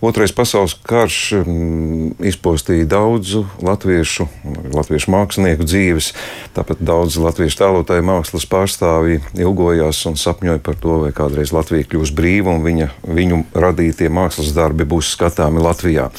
Otrais 0.00 0.30
pasaules 0.30 0.76
karš 0.86 1.16
mm, 1.42 2.10
izpostīja 2.30 2.86
daudzu 2.86 3.42
latviešu, 3.66 4.28
latviešu 4.70 5.10
mākslinieku 5.10 5.66
dzīves. 5.66 6.12
Tāpat 6.54 6.84
daudz 6.86 7.16
latviešu 7.18 7.58
tēlotāju 7.58 8.06
mākslas 8.06 8.46
pārstāvji 8.46 9.18
ilgojās 9.42 10.04
un 10.06 10.14
sapņoja 10.14 10.62
par 10.62 10.78
to, 10.78 11.00
vai 11.02 11.10
kādreiz 11.16 11.50
Latvija 11.50 11.90
kļūs 11.90 12.14
brīva 12.14 12.54
un 12.54 12.62
viņa, 12.62 12.88
viņu 13.10 13.42
radītie 13.58 14.06
mākslas 14.06 14.54
darbi 14.54 14.86
būs 14.86 15.10
skatāmi 15.16 15.66
Latvijā. 15.66 16.12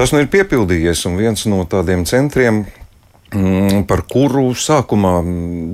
Tas 0.00 0.16
nu 0.16 0.24
ir 0.24 0.32
piepildījies, 0.32 1.04
un 1.10 1.20
viens 1.20 1.44
no 1.50 1.60
tādiem 1.68 2.08
centriem 2.08 2.64
par 3.86 4.00
kuru 4.10 4.48
sākumā 4.58 5.20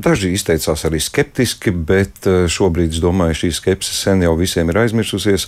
daži 0.05 0.35
izteicās 0.37 0.83
arī 0.85 0.99
skeptiski, 1.01 1.73
bet 1.73 2.27
eh, 2.29 2.45
šobrīd 2.53 2.93
es 2.93 3.01
domāju, 3.01 3.39
šī 3.41 3.51
skepse 3.57 3.95
sen 3.97 4.21
jau 4.27 4.35
visiem 4.37 4.69
ir 4.69 4.81
aizmirsusies. 4.83 5.47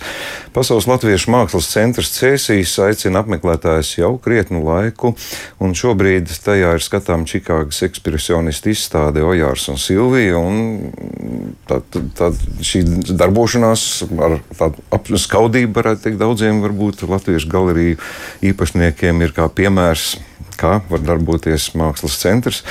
Pasaules 0.55 0.87
Latviešu 0.89 1.29
mākslas 1.29 1.69
centrs 1.69 2.09
Cēsīs 2.15 2.73
aicina 2.81 3.21
apmeklētājus 3.21 3.91
jau 3.99 4.15
krietnu 4.23 4.63
laiku, 4.65 5.13
un 5.61 5.75
šobrīd 5.77 6.33
tajā 6.45 6.73
ir 6.79 6.85
skatām 6.85 7.27
Čikāgas 7.29 7.83
ekspresionistu 7.85 8.73
izstāde 8.73 9.21
Ojārs 9.21 9.67
un 9.69 9.77
Silvija. 9.77 10.41
Un 10.41 11.53
tad, 11.69 11.93
tad 12.17 12.41
šī 12.65 12.81
darbošanās 13.13 13.85
ar 14.17 14.39
tādu 14.57 15.21
skaudību, 15.21 15.75
varētu 15.77 16.07
teikt, 16.07 16.21
daudziem 16.23 16.63
varbūt 16.65 17.05
latviešu 17.05 17.53
galeriju 17.53 18.01
īpašniekiem 18.49 19.21
ir 19.27 19.37
kā 19.37 19.45
piemērs 19.53 20.15
kā 20.59 20.79
var 20.89 21.03
darboties 21.05 21.69
mākslas 21.79 22.19
centrs. 22.21 22.63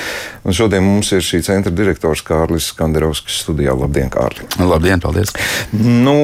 Un 0.45 0.55
šodien 0.55 0.85
mums 0.85 1.11
ir 1.15 1.25
šī 1.25 1.41
centra 1.45 1.73
direktors 1.73 2.23
Kārlis 2.25 2.69
Skanderovskis 2.73 3.41
studijā. 3.45 3.75
Labdien, 3.77 4.11
Kārli! 4.13 4.47
Labdien, 4.61 5.01
paldies! 5.03 5.33
Nu, 5.73 6.15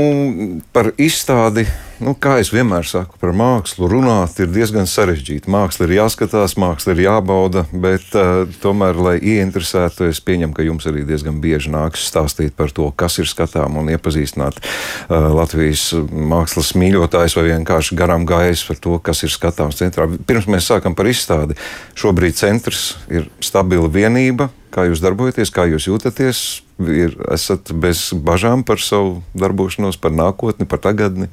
par 0.76 0.94
izstādi 1.02 1.66
nu, 2.04 2.14
kā 2.20 2.38
es 2.42 2.52
vienmēr 2.54 2.88
saku, 2.88 3.18
par 3.22 3.32
mākslu 3.36 3.88
runāt 3.92 4.40
ir 4.44 4.50
diezgan 4.52 4.88
sarežģīti. 4.90 5.52
Māksla 5.52 5.88
ir 5.88 5.96
jāskatās, 5.98 6.56
māksla 6.60 6.96
ir 6.96 7.04
jābauda, 7.06 7.66
bet 7.72 8.16
uh, 8.18 8.44
tomēr, 8.64 9.00
lai 9.00 9.16
ieinteresētu, 9.20 10.10
es 10.12 10.22
pieņemu, 10.26 10.56
ka 10.56 10.66
jums 10.66 10.88
arī 10.90 11.06
diezgan 11.08 11.40
bieži 11.44 11.72
nāks 11.74 12.08
stāstīt 12.10 12.56
par 12.58 12.74
to, 12.76 12.90
kas 12.98 13.20
ir 13.22 13.30
skatām 13.32 13.80
un 13.82 13.94
iepazīstināt 13.94 14.60
uh, 14.62 15.30
Latvijas 15.36 15.88
mākslas 16.10 16.74
mīļotājus 16.80 17.38
vai 17.40 17.48
vienkārši 17.52 18.00
garām 18.00 18.28
gājējus 18.30 18.68
par 18.70 18.84
to, 18.88 19.00
kas 19.06 19.24
ir 19.26 19.34
skatāms 19.34 19.80
centrā. 19.80 20.10
Pirms 20.28 20.50
mēs 20.52 20.70
sākam 20.72 20.98
par 20.98 21.10
izstādi, 21.12 21.58
šobrīd 22.00 22.38
centrs 22.40 22.94
ir 23.12 23.30
stabila 23.44 23.92
vienība. 23.92 24.52
Kā 24.76 24.84
jūs 24.90 25.00
darbojaties, 25.00 25.54
kā 25.56 25.64
jūs 25.72 25.88
jūtaties? 25.88 26.40
Ir, 26.84 27.14
esat 27.32 27.72
bez 27.80 28.10
bažām 28.12 28.66
par 28.68 28.82
savu 28.84 29.22
darbošanos, 29.38 29.96
par 29.96 30.12
nākotni, 30.12 30.68
par 30.68 30.82
tagadni? 30.84 31.30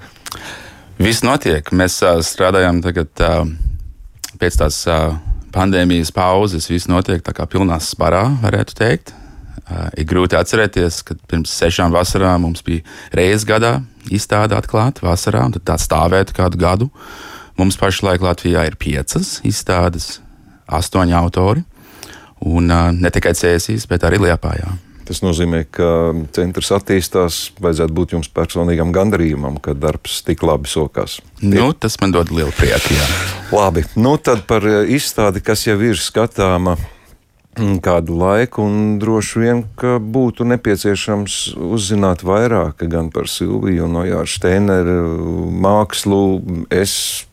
Viss 1.02 1.24
notiek. 1.26 1.66
Mēs 1.74 1.96
uh, 2.06 2.20
strādājam 2.22 2.78
tagad 2.84 3.24
uh, 3.26 3.42
pēc 4.38 4.60
tās 4.60 4.78
uh, 4.86 5.16
pandēmijas 5.54 6.14
pauzes. 6.14 6.70
Viss 6.70 6.86
notiek 6.86 7.24
tā 7.26 7.34
kā 7.34 7.48
pilnā 7.50 7.80
sparā, 7.82 8.28
varētu 8.44 8.78
teikt. 8.78 9.10
Uh, 9.62 9.88
ir 9.98 10.06
grūti 10.06 10.38
atcerēties, 10.38 11.00
ka 11.08 11.18
pirms 11.26 11.50
sešām 11.50 11.90
vasarām 11.94 12.46
mums 12.46 12.62
bija 12.62 12.86
reizes 13.16 13.48
gadā 13.48 13.80
izstāde 14.14 14.54
atklāta 14.54 15.02
vasarā, 15.02 15.48
un 15.48 15.58
tā 15.58 15.80
stāvētu 15.82 16.38
kādu 16.38 16.62
gadu. 16.62 16.90
Mums 17.58 17.74
pašlaik 17.80 18.22
Latvijā 18.22 18.68
ir 18.70 18.78
piecas 18.78 19.40
izstādes, 19.46 20.20
astoņi 20.70 21.18
autori. 21.18 21.66
Un 22.42 22.72
ne 22.72 23.12
tikai 23.14 23.34
Cēsīs, 23.38 23.86
bet 23.90 24.06
arī 24.08 24.18
Liepājā. 24.22 24.72
Tas 25.06 25.18
nozīmē, 25.22 25.64
ka 25.74 25.86
centrs 26.34 26.70
attīstās. 26.74 27.40
Vajadzētu 27.62 27.94
būt 27.96 28.14
jums 28.16 28.30
personīgam 28.32 28.94
gandarījumam, 28.94 29.58
ka 29.62 29.74
darbs 29.74 30.20
tik 30.26 30.44
labi 30.46 30.70
sokās. 30.70 31.18
Nu, 31.42 31.72
tas 31.74 31.98
man 32.00 32.14
dod 32.14 32.30
lielu 32.34 32.54
prieku. 32.54 32.94
Jā. 32.94 33.08
Labi, 33.52 33.84
nu 33.98 34.14
tad 34.22 34.46
par 34.48 34.66
izstādi, 34.66 35.42
kas 35.44 35.66
jau 35.66 35.76
ir 35.82 35.98
skatāma 35.98 36.78
kādu 37.84 38.14
laiku, 38.16 38.64
un 38.64 38.96
droši 39.02 39.40
vien, 39.42 39.58
ka 39.76 39.98
būtu 40.00 40.46
nepieciešams 40.48 41.38
uzzināt 41.60 42.24
vairāk 42.24 42.86
gan 42.88 43.10
par 43.12 43.28
Silviju 43.28 43.90
un 43.90 43.98
Ojāru 44.06 44.30
Steineru 44.30 45.50
mākslu. 45.52 46.22
Es 46.72 47.26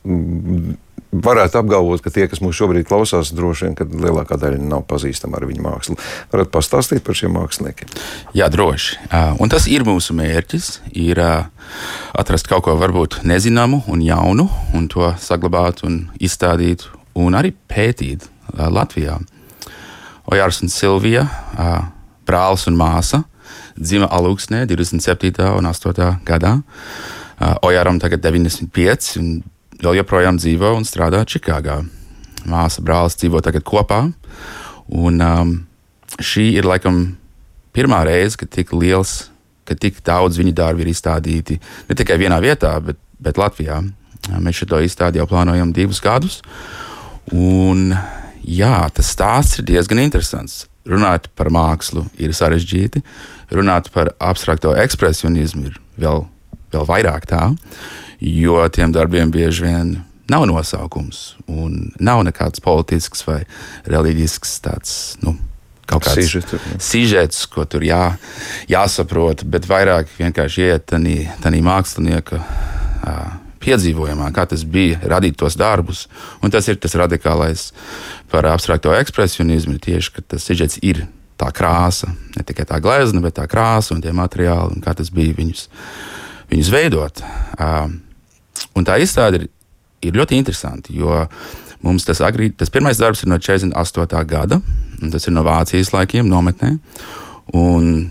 varētu 1.10 1.58
apgalvot, 1.58 2.02
ka 2.04 2.10
tie, 2.14 2.28
kas 2.30 2.38
mūs 2.42 2.54
šobrīd 2.58 2.86
klausās, 2.86 3.32
droši 3.34 3.66
vien, 3.66 3.74
ka 3.78 3.86
lielākā 3.88 4.38
daļa 4.38 4.60
nav 4.62 4.84
pazīstama 4.90 5.40
ar 5.40 5.46
viņu 5.48 5.64
mākslu. 5.64 5.96
Varat 6.30 6.52
pastāstīt 6.54 7.02
par 7.06 7.18
šiem 7.18 7.34
māksliniekiem? 7.34 7.90
Jā, 8.38 8.46
droši. 8.52 9.00
Un 9.42 9.50
tas 9.50 9.66
ir 9.70 9.82
mūsu 9.88 10.14
mērķis. 10.18 10.70
Ir 10.94 11.18
atrast 11.20 12.50
kaut 12.50 12.66
ko 12.68 12.76
varbūt 12.78 13.20
nezināmu 13.26 13.82
un 13.90 14.04
jaunu, 14.06 14.46
un 14.74 14.86
to 14.92 15.10
saglabāt 15.18 15.82
un 15.86 16.04
izstādīt, 16.22 16.86
un 17.18 17.34
arī 17.38 17.54
pētīt 17.70 18.28
Latvijā. 18.54 19.18
Ojārs 20.30 20.62
un 20.62 20.70
Silvija, 20.70 21.26
brālis 22.28 22.68
un 22.70 22.76
māsa, 22.78 23.24
dzima 23.74 24.06
Aluksnē 24.14 24.62
27. 24.70 25.42
un 25.58 25.66
8. 25.66 26.10
gadā. 26.26 26.60
Ojāram 27.66 27.98
tagad 27.98 28.22
95. 28.22 29.16
un 29.18 29.40
vēl 29.84 30.00
joprojām 30.00 30.38
dzīvo 30.40 30.74
un 30.76 30.86
strādā 30.88 31.22
Čikāgā. 31.28 31.80
Māsa 32.48 32.82
brālis 32.84 33.18
dzīvo 33.20 33.40
tagad 33.44 33.64
kopā. 33.68 34.02
Un, 34.90 35.20
um, 35.20 35.52
šī 36.20 36.50
ir 36.58 36.68
laikam 36.68 37.02
pirmā 37.76 38.02
reize, 38.08 38.38
kad 38.40 38.50
tik 38.52 38.72
liels, 38.74 39.30
ka 39.68 39.76
tik 39.78 40.00
daudz 40.06 40.40
viņa 40.40 40.54
darbu 40.56 40.84
ir 40.84 40.92
izstādīti 40.92 41.60
ne 41.88 41.96
tikai 41.96 42.18
vienā 42.20 42.40
vietā, 42.42 42.74
bet, 42.84 42.98
bet 43.22 43.38
Latvijā. 43.40 43.80
Mēs 44.40 44.60
šo 44.60 44.80
izstādi 44.84 45.20
jau 45.20 45.28
plānojam 45.30 45.72
divus 45.72 46.00
gadus. 46.04 46.40
Un, 47.32 47.94
jā, 48.44 48.74
tas 48.92 49.12
stāsts 49.14 49.60
ir 49.60 49.68
diezgan 49.70 50.02
interesants. 50.02 50.66
Runāt 50.88 51.28
par 51.36 51.50
mākslu 51.52 52.06
ir 52.18 52.32
sarežģīti, 52.34 53.02
runāt 53.54 53.90
par 53.94 54.14
abstrakto 54.18 54.72
ekspresionismu 54.80 55.68
ir 55.68 55.76
vēl, 56.00 56.24
vēl 56.72 56.86
vairāk 56.88 57.28
tā 57.30 57.50
jo 58.20 58.60
tiem 58.68 58.92
darbiem 58.92 59.30
bieži 59.32 59.64
vien 59.64 59.94
nav 60.30 60.46
nosaukums 60.46 61.34
un 61.50 61.90
nav 61.98 62.22
nekāds 62.26 62.62
politisks 62.62 63.24
vai 63.26 63.42
reliģisks 63.90 64.58
tāds. 64.64 64.98
Nu, 65.24 65.36
Kaut 65.90 66.04
kāds 66.06 66.30
sižets, 66.78 67.46
ko 67.50 67.64
tur 67.66 67.82
jā, 67.82 68.12
jāsaprot, 68.70 69.42
bet 69.50 69.66
vairāk 69.66 70.12
vienkārši 70.20 70.68
iet 70.68 70.92
tādā 70.92 71.62
mākslinieka 71.66 72.38
piedzīvojumā, 73.60 74.30
kā 74.34 74.46
tas 74.48 74.62
bija 74.64 75.00
radīt 75.10 75.38
tos 75.40 75.56
darbus. 75.58 76.04
Un 76.44 76.54
tas 76.54 76.68
ir 76.70 76.78
tas 76.80 76.94
radikālais 76.94 77.70
par 78.30 78.46
abstrakto 78.52 78.94
ekspresionismu. 78.96 79.80
Tieši 79.82 80.22
tas 80.30 80.46
sižets 80.46 80.78
ir 80.86 81.08
tā 81.40 81.50
krāsa, 81.56 82.12
ne 82.36 82.44
tikai 82.46 82.68
tā 82.68 82.78
glezna, 82.84 83.22
bet 83.24 83.38
tā 83.40 83.48
krāsa 83.50 83.96
un 83.96 84.04
tie 84.04 84.12
materiāli, 84.16 84.76
un 84.76 84.84
kā 84.84 84.94
tas 84.96 85.10
bija 85.12 85.34
viņus, 85.40 85.66
viņus 86.52 86.72
veidot. 86.72 87.22
Uh, 87.58 87.90
Un 88.76 88.86
tā 88.86 88.98
izstāde 89.02 89.42
ir, 89.42 89.48
ir 90.04 90.16
ļoti 90.16 90.38
interesanti, 90.38 90.96
jo 90.98 91.24
mums 91.84 92.04
tas, 92.04 92.20
agri, 92.24 92.50
tas 92.52 92.72
pirmais 92.72 93.00
darbs 93.00 93.24
ir 93.24 93.30
no 93.32 93.38
48. 93.40 94.24
gada, 94.28 94.60
un 95.00 95.12
tas 95.12 95.26
ir 95.26 95.34
no 95.34 95.44
Vācijas 95.46 95.92
laikiem, 95.94 96.28
nometnē. 96.28 96.76
Un 97.56 98.10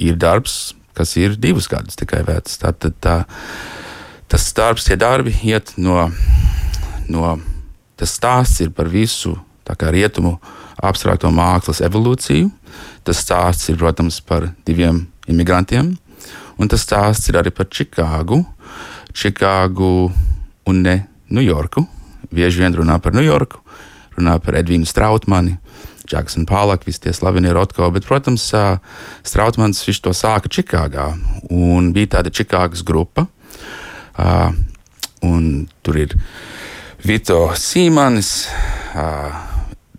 ir 0.00 0.18
darbs, 0.18 0.74
kas 0.94 1.16
ir 1.18 1.38
divus 1.40 1.68
gadus 1.70 1.98
tikai 1.98 2.22
vecs. 2.26 2.58
Tātad 2.62 2.94
tā, 3.02 3.16
tas 4.30 4.46
darbs, 4.56 4.86
tie 4.86 4.96
darbi 4.98 5.34
iet 5.42 5.74
no, 5.76 6.06
no 7.10 7.34
tas 7.98 8.14
stāsts 8.14 8.62
ir 8.64 8.72
par 8.74 8.90
visu 8.90 9.34
rietumu 9.64 10.36
abstrakto 10.82 11.30
mākslas 11.32 11.82
evolūciju. 11.84 12.50
Tas 13.04 13.20
stāsts 13.22 13.70
ir, 13.70 13.78
protams, 13.80 14.20
par 14.20 14.50
diviem 14.66 15.04
imigrantiem, 15.30 15.94
un 16.58 16.68
tas 16.68 16.84
stāsts 16.84 17.28
ir 17.30 17.38
arī 17.40 17.52
par 17.54 17.68
Čikāgu, 17.68 18.42
Čikāgu 19.14 20.10
un 20.66 20.80
ne 20.84 20.96
Ņujorku. 21.34 21.86
Bieži 22.34 22.64
vien 22.64 22.74
runā 22.74 22.98
par 23.02 23.14
Ņujorku, 23.14 23.60
runā 24.18 24.38
par 24.42 24.58
Edvīnu 24.58 24.88
Strautmani. 24.88 25.58
Jacksonu 26.04 26.44
Pālaku, 26.44 26.90
visi 26.90 27.00
tie 27.06 27.14
slavenie 27.16 27.48
Rotko, 27.56 27.86
bet, 27.94 28.04
protams, 28.04 28.50
Strautmans 29.24 29.78
viņš 29.86 30.00
to 30.04 30.12
sāka 30.12 30.50
Čikāgā. 30.52 31.06
Un 31.48 31.94
bija 31.96 32.18
tāda 32.18 32.28
Čikāgas 32.28 32.84
grupa, 32.84 33.24
un 35.24 35.48
tur 35.80 36.00
ir 36.02 36.12
Vito 37.00 37.40
Sīmanis, 37.56 38.34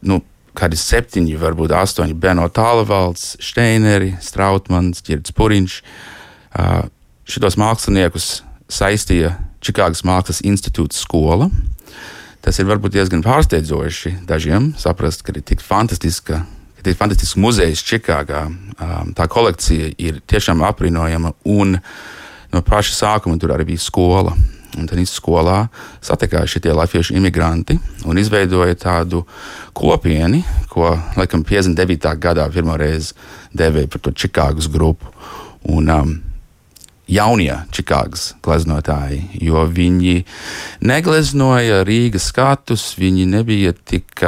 nu, 0.05 0.21
kādi 0.53 0.77
septiņi, 0.77 1.33
varbūt 1.41 1.73
astoņi 1.73 2.13
Beno 2.13 2.45
Tālavalds, 2.53 3.39
Steineri, 3.41 4.13
Strautmans, 4.21 5.01
Girds 5.09 5.33
Puriņš. 5.33 5.81
Šitos 7.25 7.57
māksliniekus 7.57 8.44
saistīja 8.71 9.35
Čikāgas 9.65 10.03
Mākslas 10.05 10.43
institūta 10.45 10.97
skola. 10.97 11.49
Tas 12.45 12.59
ir 12.61 12.67
varbūt 12.69 12.93
diezgan 12.93 13.23
pārsteidzoši 13.25 14.19
dažiem 14.29 14.73
saprast, 14.77 15.23
ka 15.25 15.33
ir 15.33 15.45
tik 15.45 15.63
fantastiska. 15.65 16.43
Ir 16.85 16.93
fantastisks 16.93 17.39
muzejs 17.41 17.81
Čikāgā. 17.81 18.43
Tā 19.17 19.25
kolekcija 19.25 19.95
ir 19.97 20.19
tiešām 20.29 20.61
apbrīnojama. 20.67 21.31
No 22.53 22.61
paša 22.61 22.93
sākuma 22.93 23.39
tur 23.41 23.55
arī 23.55 23.71
bija 23.71 23.81
skola. 23.81 24.35
Un 24.75 24.89
tad 24.89 24.99
skolā 25.07 25.69
satikās 26.03 26.51
šie 26.51 26.73
latviešu 26.75 27.15
imigranti 27.15 27.77
un 28.05 28.19
izveidoja 28.19 28.75
tādu 28.75 29.21
kopienu, 29.73 30.41
ko 30.67 30.89
laikam 31.15 31.45
59. 31.47 32.09
gadā 32.19 32.47
pirmo 32.51 32.75
reizi 32.77 33.15
devēja 33.55 33.87
par 33.91 34.03
to 34.03 34.11
Čikāgas 34.11 34.67
grupu. 34.71 35.07
Un, 35.71 35.89
um, 35.89 36.11
jaunie 37.07 37.53
Čikāgas 37.73 38.33
gleznotāji, 38.45 39.21
jo 39.45 39.65
viņi 39.69 40.23
negleznoja 40.85 41.83
Rīgas 41.85 42.29
skatus, 42.31 42.93
viņi 42.97 43.27
nebija 43.29 43.73
tik, 43.77 44.23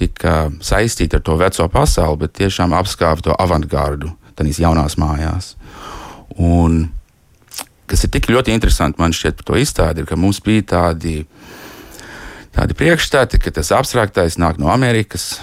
tik 0.00 0.24
saistīti 0.64 1.18
ar 1.18 1.24
to 1.24 1.36
veco 1.40 1.68
pasauli, 1.72 2.22
bet 2.24 2.38
tiešām 2.40 2.76
apskāva 2.78 3.24
to 3.24 3.36
avantgārdu 3.36 4.14
tādās 4.38 4.60
jaunās 4.62 4.96
mājās. 5.00 5.54
Un 6.38 6.86
kas 7.88 8.04
ir 8.04 8.12
tik 8.14 8.28
ļoti 8.30 8.54
interesanti 8.54 9.00
man 9.00 9.14
šķiet 9.16 9.40
par 9.40 9.50
to 9.50 9.60
izstādi, 9.60 10.02
ir, 10.02 10.08
ka 10.08 10.18
mums 10.20 10.40
bija 10.44 10.66
tādi, 10.74 11.22
tādi 12.56 12.76
priekšstati, 12.78 13.40
ka 13.42 13.54
tas 13.58 13.72
abstraktais 13.74 14.38
nāk 14.40 14.60
no 14.60 14.70
Amerikas. 14.72 15.36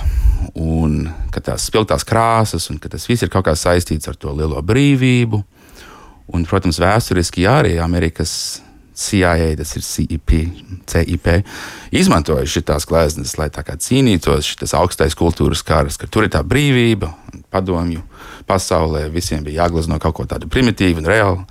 Un 0.56 1.08
ka 1.34 1.42
tās 1.42 1.66
spilgtās 1.68 2.06
krāsas, 2.08 2.68
un 2.70 2.78
ka 2.80 2.92
tas 2.92 3.08
viss 3.10 3.26
ir 3.26 3.32
kaut 3.34 3.48
kā 3.48 3.56
saistīts 3.58 4.08
ar 4.08 4.18
to 4.20 4.32
lielo 4.36 4.62
brīvību. 4.64 5.42
Un, 6.34 6.46
protams, 6.50 6.80
vēsturiski 6.82 7.46
arī 7.50 7.76
Amerikas 7.82 8.62
CIA, 8.96 9.56
tas 9.60 9.76
ir 9.76 9.84
CIP, 9.84 10.32
CIP 10.88 11.28
izmantoja 11.92 12.48
šīs 12.48 12.88
gleznas, 12.88 13.36
lai 13.38 13.50
cīnītos 13.52 14.54
šis 14.56 14.74
augstais 14.78 15.18
kultūras 15.20 15.62
karas, 15.68 16.00
ka 16.00 16.08
tur 16.08 16.26
ir 16.26 16.32
tā 16.32 16.42
brīvība, 16.48 17.12
padomju 17.52 18.02
pasaulē 18.48 19.10
visiem 19.12 19.44
bija 19.44 19.66
jāglezno 19.66 20.00
kaut 20.00 20.16
ko 20.16 20.26
tādu 20.30 20.48
primitīvu 20.52 21.04
un 21.04 21.10
reāli, 21.10 21.44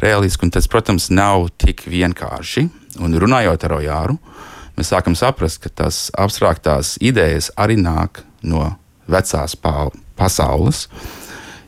realisku. 0.00 0.46
Un 0.46 0.54
tas, 0.54 0.68
protams, 0.70 1.10
nav 1.10 1.50
tik 1.60 1.84
vienkārši. 1.90 2.66
Un 3.04 3.18
runājot 3.20 3.68
ar 3.68 3.76
Ojāru, 3.76 4.16
mēs 4.78 4.92
sākam 4.94 5.16
saprast, 5.18 5.60
ka 5.60 5.72
tās 5.82 6.06
abstraktās 6.16 6.96
idejas 7.04 7.50
arī 7.60 7.76
nāk 7.76 8.22
no 8.42 8.70
vecās 9.10 9.56
pasaules. 10.16 10.86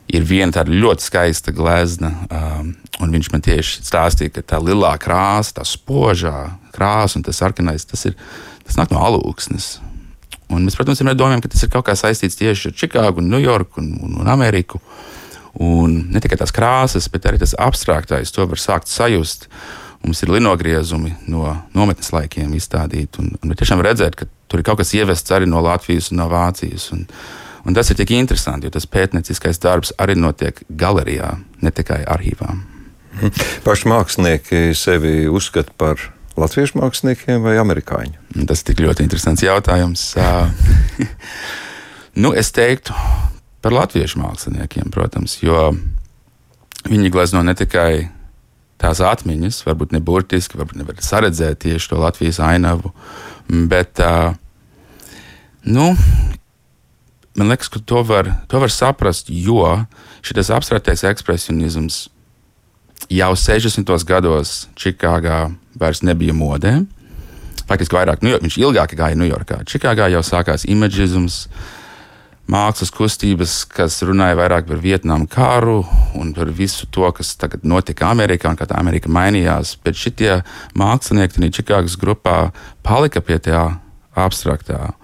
Ir 0.09 0.23
viena 0.25 0.53
tāda 0.55 0.73
ļoti 0.73 1.05
skaista 1.05 1.53
glezna, 1.53 2.09
um, 2.33 2.71
un 3.03 3.11
viņš 3.13 3.27
man 3.33 3.43
tieši 3.45 3.83
stāstīja, 3.85 4.39
ka 4.39 4.45
tā 4.55 4.61
lielā 4.63 4.95
krāsa, 5.01 5.59
tā 5.59 5.65
spožā 5.67 6.49
krāsa 6.73 7.19
un 7.19 7.27
tas 7.27 7.37
sarkanais, 7.37 7.85
tas, 7.85 8.07
ir, 8.09 8.15
tas 8.65 8.79
nāk 8.79 8.89
no 8.93 9.03
alūksnes. 9.05 9.75
Un 10.49 10.65
mēs, 10.65 10.77
protams, 10.77 10.97
vienmēr 11.01 11.17
domājam, 11.17 11.43
ka 11.45 11.51
tas 11.53 11.61
ir 11.65 11.69
kaut 11.73 11.85
kā 11.85 11.93
saistīts 11.97 12.39
tieši 12.39 12.71
ar 12.71 12.77
Čikāgu, 12.81 13.21
Ņujorku 13.21 13.83
un, 13.83 13.91
un, 14.07 14.15
un 14.23 14.31
Ameriku. 14.33 14.81
Un 15.61 15.93
ne 16.13 16.21
tikai 16.23 16.39
tās 16.39 16.53
krāsas, 16.55 17.09
bet 17.13 17.27
arī 17.29 17.41
tas 17.41 17.53
abstraktais, 17.57 18.33
to 18.33 18.45
var 18.49 18.61
sākt 18.61 18.89
sajust. 18.89 19.45
Mums 20.01 20.23
ir 20.23 20.31
linogriezumi 20.31 21.11
no 21.29 21.51
nometnes 21.75 22.09
laikiem 22.15 22.53
izstādīti. 22.57 23.21
Un, 23.21 23.35
un 23.43 23.53
tiešām 23.59 23.83
redzēt, 23.85 24.15
ka 24.17 24.29
tur 24.49 24.61
ir 24.61 24.65
kaut 24.65 24.79
kas 24.81 24.95
ievests 24.97 25.35
arī 25.35 25.49
no 25.49 25.61
Latvijas 25.61 26.09
un 26.13 26.21
no 26.21 26.29
Vācijas. 26.31 26.87
Un, 26.95 27.05
un 27.65 27.77
tas 27.77 27.89
ir 27.91 27.99
tik 27.99 28.13
interesanti, 28.15 28.67
jo 28.67 28.75
tas 28.75 28.87
pētnieciskais 28.89 29.61
darbs 29.63 29.93
arī 29.99 30.17
notiek 30.19 30.61
galerijā, 30.69 31.35
ne 31.61 31.71
tikai 31.75 32.01
arhīvā. 32.07 32.53
Paši 33.65 33.89
mākslinieki 33.91 34.69
sevi 34.77 35.27
uzskata 35.31 35.73
par 35.77 36.01
latviešu 36.39 36.79
māksliniekiem 36.79 37.43
vai 37.43 37.57
amerikāņu? 37.59 38.45
Tas 38.47 38.63
ir 38.67 38.83
ļoti 38.85 39.05
interesants 39.05 39.43
jautājums. 39.43 40.05
nu, 42.23 42.31
es 42.31 42.53
teiktu 42.55 42.95
par 43.63 43.75
latviešu 43.75 44.21
māksliniekiem, 44.21 44.91
protams, 44.93 45.39
jo 45.43 45.73
viņi 46.87 47.11
glezno 47.11 47.43
ne 47.43 47.55
tikai 47.57 48.07
tās 48.79 49.01
atmiņas, 49.03 49.63
varbūt 49.67 49.93
ne 49.95 49.99
burtiski, 50.03 50.57
varbūt 50.59 50.79
nevar 50.79 51.01
saredzēt 51.03 51.65
tieši 51.65 51.91
to 51.91 51.99
Latvijas 51.99 52.39
ainavu, 52.43 52.93
bet 53.49 53.99
nu, 55.67 55.91
man 57.39 57.51
liekas, 57.51 57.71
ka 57.71 57.79
to 57.79 58.03
var, 58.03 58.27
to 58.51 58.59
var 58.61 58.71
saprast, 58.73 59.31
jo 59.31 59.63
šis 60.25 60.51
abstraktais 60.53 61.05
ekspresionisms 61.07 62.07
jau 63.09 63.33
60. 63.35 63.89
gados 64.05 64.67
Čikāgā 64.77 65.47
vairs 65.79 66.03
nebija 66.03 66.35
modē. 66.35 66.81
Faktiski 67.69 67.95
vairāk, 67.95 68.23
nu, 68.25 68.33
viņš 68.41 68.57
ilgāk 68.59 68.95
gāja 68.97 69.17
Ņujorkā. 69.17 69.61
Čikāgā 69.69 70.09
jau 70.09 70.23
sākās 70.25 70.65
imaģisms, 70.69 71.43
mākslas 72.49 72.89
kustības, 72.93 73.59
kas 73.69 73.99
runāja 74.05 74.37
vairāk 74.39 74.65
par 74.69 74.81
Vietnamu 74.81 75.29
karu 75.29 75.83
un 76.17 76.33
par 76.33 76.49
visu 76.49 76.89
to, 76.89 77.05
kas 77.13 77.35
tagad 77.37 77.61
notika 77.63 78.09
Amerikā 78.09 78.49
un 78.49 78.57
kā 78.57 78.65
tā 78.69 78.79
Amerika 78.81 79.11
mainījās. 79.13 79.75
Bet 79.85 79.99
šitie 80.01 80.39
mākslinieki 80.77 81.37
tajā 81.37 81.55
Čikāgas 81.59 81.97
grupā 82.01 82.49
palika 82.85 83.21
pie 83.21 83.37
tā 83.45 83.67
abstraktā. 84.17 84.95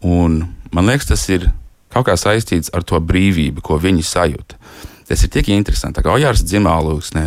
Un 0.00 0.42
man 0.72 0.88
liekas, 0.88 1.12
tas 1.12 1.28
ir 1.28 1.50
kaut 1.96 2.10
kā 2.10 2.16
saistīts 2.20 2.72
ar 2.76 2.84
to 2.86 3.00
brīvību, 3.00 3.64
ko 3.64 3.80
viņi 3.80 4.04
sajūta. 4.04 4.60
Tas 5.06 5.22
ir 5.22 5.32
tik 5.32 5.50
interesanti. 5.54 6.02
Kā 6.02 6.16
Ojārs 6.16 6.44
dzimā 6.44 6.74
lūksnē 6.82 7.26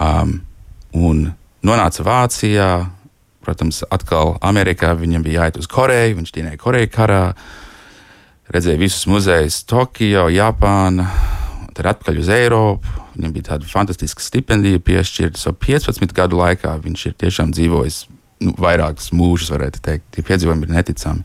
um, 0.00 0.36
un 0.96 1.24
nonāca 1.66 2.04
Vācijā, 2.06 2.70
protams, 3.46 3.82
atkal 3.92 4.36
Amerikā 4.44 4.94
viņam 4.98 5.24
bija 5.26 5.44
jāiet 5.44 5.58
uz 5.60 5.68
Koreju, 5.70 6.18
viņš 6.20 6.34
dienēja 6.34 6.60
Korejas 6.62 6.92
karā, 6.94 7.22
redzēja 8.54 8.80
visus 8.80 9.06
muzejus 9.10 9.60
Tokio, 9.68 10.28
Japāna, 10.32 11.08
tad 11.76 11.92
atpakaļ 11.92 12.22
uz 12.22 12.30
Eiropu. 12.32 13.02
Viņam 13.16 13.32
bija 13.32 13.48
tāda 13.52 13.68
fantastiska 13.68 14.20
stipendija 14.20 14.80
piešķirta. 14.84 15.40
So 15.40 15.54
15 15.56 16.12
gadu 16.16 16.36
laikā 16.36 16.74
viņš 16.84 17.06
ir 17.08 17.14
tiešām 17.22 17.54
dzīvojis 17.56 18.02
nu, 18.44 18.52
vairākus 18.60 19.08
mūžus, 19.16 19.52
varētu 19.54 19.80
teikt. 19.84 20.04
Tie 20.12 20.24
piedzīvojumi 20.26 20.68
ir 20.68 20.74
neticami. 20.76 21.24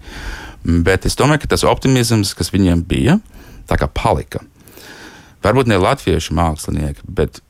Bet 0.64 1.08
es 1.10 1.18
domāju, 1.18 1.44
ka 1.44 1.54
tas 1.56 1.66
optimisms, 1.68 2.36
kas 2.38 2.52
viņiem 2.54 2.84
bija, 2.88 3.18
tā 3.70 3.78
kā 3.82 3.90
palika. 3.90 4.44
Varbūt 5.42 5.72
ne 5.72 5.80
latviešu 5.82 6.36
mākslinieki, 6.38 7.08
bet 7.10 7.42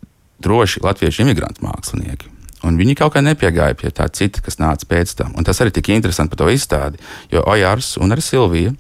droši 0.41 0.83
latviešu 0.85 1.25
imigrantu 1.25 1.65
mākslinieki. 1.65 2.29
Un 2.67 2.77
viņi 2.77 2.95
kaut 2.99 3.15
kā 3.15 3.23
nepiegāja 3.25 3.75
pie 3.77 3.89
tā 3.93 4.05
cita, 4.13 4.41
kas 4.45 4.59
nāca 4.61 4.85
pēc 4.87 5.15
tam. 5.17 5.33
Un 5.37 5.45
tas 5.47 5.59
arī 5.63 5.73
tik 5.73 5.89
interesanti 5.91 6.33
par 6.33 6.43
to 6.43 6.51
izstādi, 6.53 7.01
jo 7.33 7.41
Ojārs 7.49 7.95
un 8.01 8.13
arī 8.13 8.23
Silvija, 8.23 8.75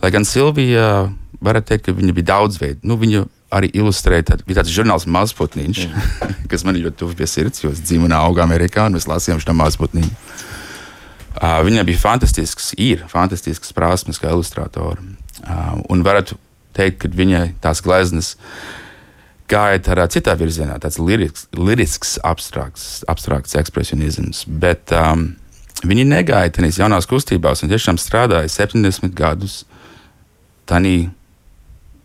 lai 0.00 0.10
gan 0.14 0.24
Silvija, 0.24 1.10
varētu 1.44 1.68
teikt, 1.70 1.84
ka 1.86 1.96
viņa 1.96 2.16
bija 2.16 2.30
daudzveidīga, 2.32 2.88
nu, 2.88 2.96
viņa 3.00 3.24
arī 3.54 3.70
ilustrēja, 3.76 4.28
tad 4.32 4.44
bija 4.48 4.60
tāds 4.60 4.72
žurnāls 4.72 5.06
mazputniņš, 5.10 5.82
kas 6.50 6.64
man 6.66 6.78
ļoti 6.80 7.00
tuvu 7.02 7.18
pie 7.18 7.28
sirds, 7.28 7.64
jo 7.64 7.72
es 7.74 7.82
dzīvoju 7.84 8.08
un 8.08 8.16
augu 8.16 8.42
Amerikā, 8.44 8.86
un 8.88 8.96
mēs 8.96 9.08
lasījām 9.10 9.42
šo 9.42 9.56
mazputniņu. 9.58 10.12
Uh, 11.38 11.60
viņai 11.62 11.86
bija 11.86 12.00
fantastisks, 12.02 12.72
ir 12.80 13.04
fantastisks 13.10 13.70
prasmes 13.76 14.18
kā 14.18 14.32
ilustrātora. 14.34 14.98
Uh, 15.44 15.76
un 15.92 16.02
varētu 16.04 16.36
teikt, 16.76 17.04
ka 17.04 17.10
viņai 17.14 17.44
tās 17.62 17.82
gleznas 17.84 18.34
gāja 19.50 19.78
tādā 19.82 20.06
citā 20.10 20.34
virzienā, 20.38 20.78
tāds 20.82 20.98
lirisks, 21.02 21.46
lirisks 21.54 22.16
abstrakts, 22.26 23.04
abstrakts 23.10 23.56
ekspresionisms. 23.58 24.44
Bet 24.46 24.94
um, 24.94 25.30
viņi 25.86 26.06
negāja 26.10 26.52
tajās 26.58 26.80
jaunās 26.82 27.08
kustībās 27.10 27.64
un 27.64 27.72
tiešām 27.72 27.98
strādāja 27.98 28.50
70 28.50 29.14
gadus 29.18 29.62
tādā 30.70 31.10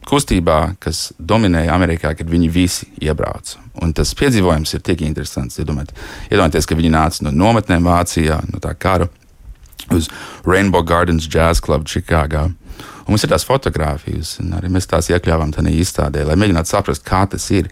kustībā, 0.08 0.76
kas 0.80 1.10
dominēja 1.20 1.74
Amerikā, 1.76 2.14
kad 2.18 2.30
viņi 2.30 2.50
visi 2.54 2.88
iebrauca. 3.04 3.62
Un 3.84 3.92
tas 3.96 4.14
piedzīvojums 4.16 4.76
ir 4.78 4.84
tik 4.86 5.04
interesants. 5.06 5.60
Iedomājieties, 5.60 6.68
ka 6.70 6.78
viņi 6.78 6.94
nāca 6.94 7.26
no 7.26 7.34
nometnēm 7.36 7.88
Vācijā, 7.90 8.40
no 8.54 8.62
tā 8.64 8.76
kara 8.80 9.10
uz 9.92 10.10
Rainbow 10.46 10.86
Gardens 10.86 11.28
Jazz 11.28 11.62
Club 11.62 11.86
Čikāgā. 11.90 12.48
Un 13.06 13.14
mums 13.14 13.26
ir 13.26 13.30
tās 13.30 13.46
fotogrāfijas, 13.46 14.40
un 14.42 14.56
arī 14.58 14.72
mēs 14.74 14.90
tās 14.90 15.12
iekļāvām 15.12 15.54
tajā 15.54 15.74
izstādē, 15.78 16.24
lai 16.26 16.38
mēģinātu 16.40 16.72
saprast, 16.72 17.06
kā 17.06 17.26
tas 17.30 17.46
ir. 17.54 17.70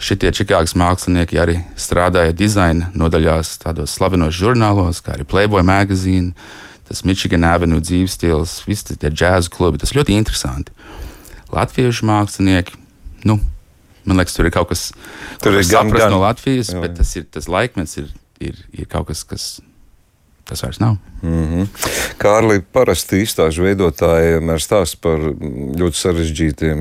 Šitie 0.00 0.30
Čikāgas 0.32 0.72
mākslinieki 0.80 1.36
arī 1.36 1.58
strādāja 1.76 2.32
dizaina 2.32 2.86
nodaļās, 2.96 3.58
tādos 3.60 3.92
slavenos 3.98 4.32
žurnālos, 4.32 5.02
kā 5.04 5.12
arī 5.12 5.26
Playboy 5.28 5.60
magazine, 5.68 6.32
tas 6.88 7.04
Michigan 7.04 7.44
Avenue 7.44 7.82
dzīves 7.84 8.16
stils, 8.16 8.54
visi 8.64 8.96
tie 8.96 9.10
džēzu 9.12 9.52
klubi. 9.52 9.82
Tas 9.82 9.92
ļoti 9.92 10.16
interesanti. 10.16 10.72
Latviešu 11.54 12.06
mākslinieki, 12.08 12.76
nu, 13.28 13.38
man 14.04 14.20
liekas, 14.20 14.36
tur 14.36 14.48
ir 14.48 14.54
kaut 14.54 14.70
kas, 14.70 14.90
kas 15.42 15.72
gan, 15.72 15.90
gan. 15.94 16.12
no 16.14 16.22
Latvijas, 16.22 16.70
jā, 16.70 16.78
jā. 16.78 16.84
bet 16.84 16.96
tas, 17.00 17.16
ir, 17.18 17.26
tas 17.32 17.50
laikmets 17.50 17.98
ir, 18.00 18.12
ir, 18.40 18.62
ir 18.72 18.88
kaut 18.90 19.10
kas, 19.10 19.24
kas 19.26 19.50
tas 20.50 20.62
vairs 20.62 20.80
nav. 20.82 20.96
Mm 21.22 21.44
-hmm. 21.44 21.66
Kārli, 22.18 22.62
parasti 22.72 23.22
izstāžu 23.22 23.62
veidotāji 23.62 24.32
vienmēr 24.34 24.58
stāsta 24.62 24.96
par 25.00 25.18
ļoti 25.80 25.96
sarežģītiem 25.96 26.80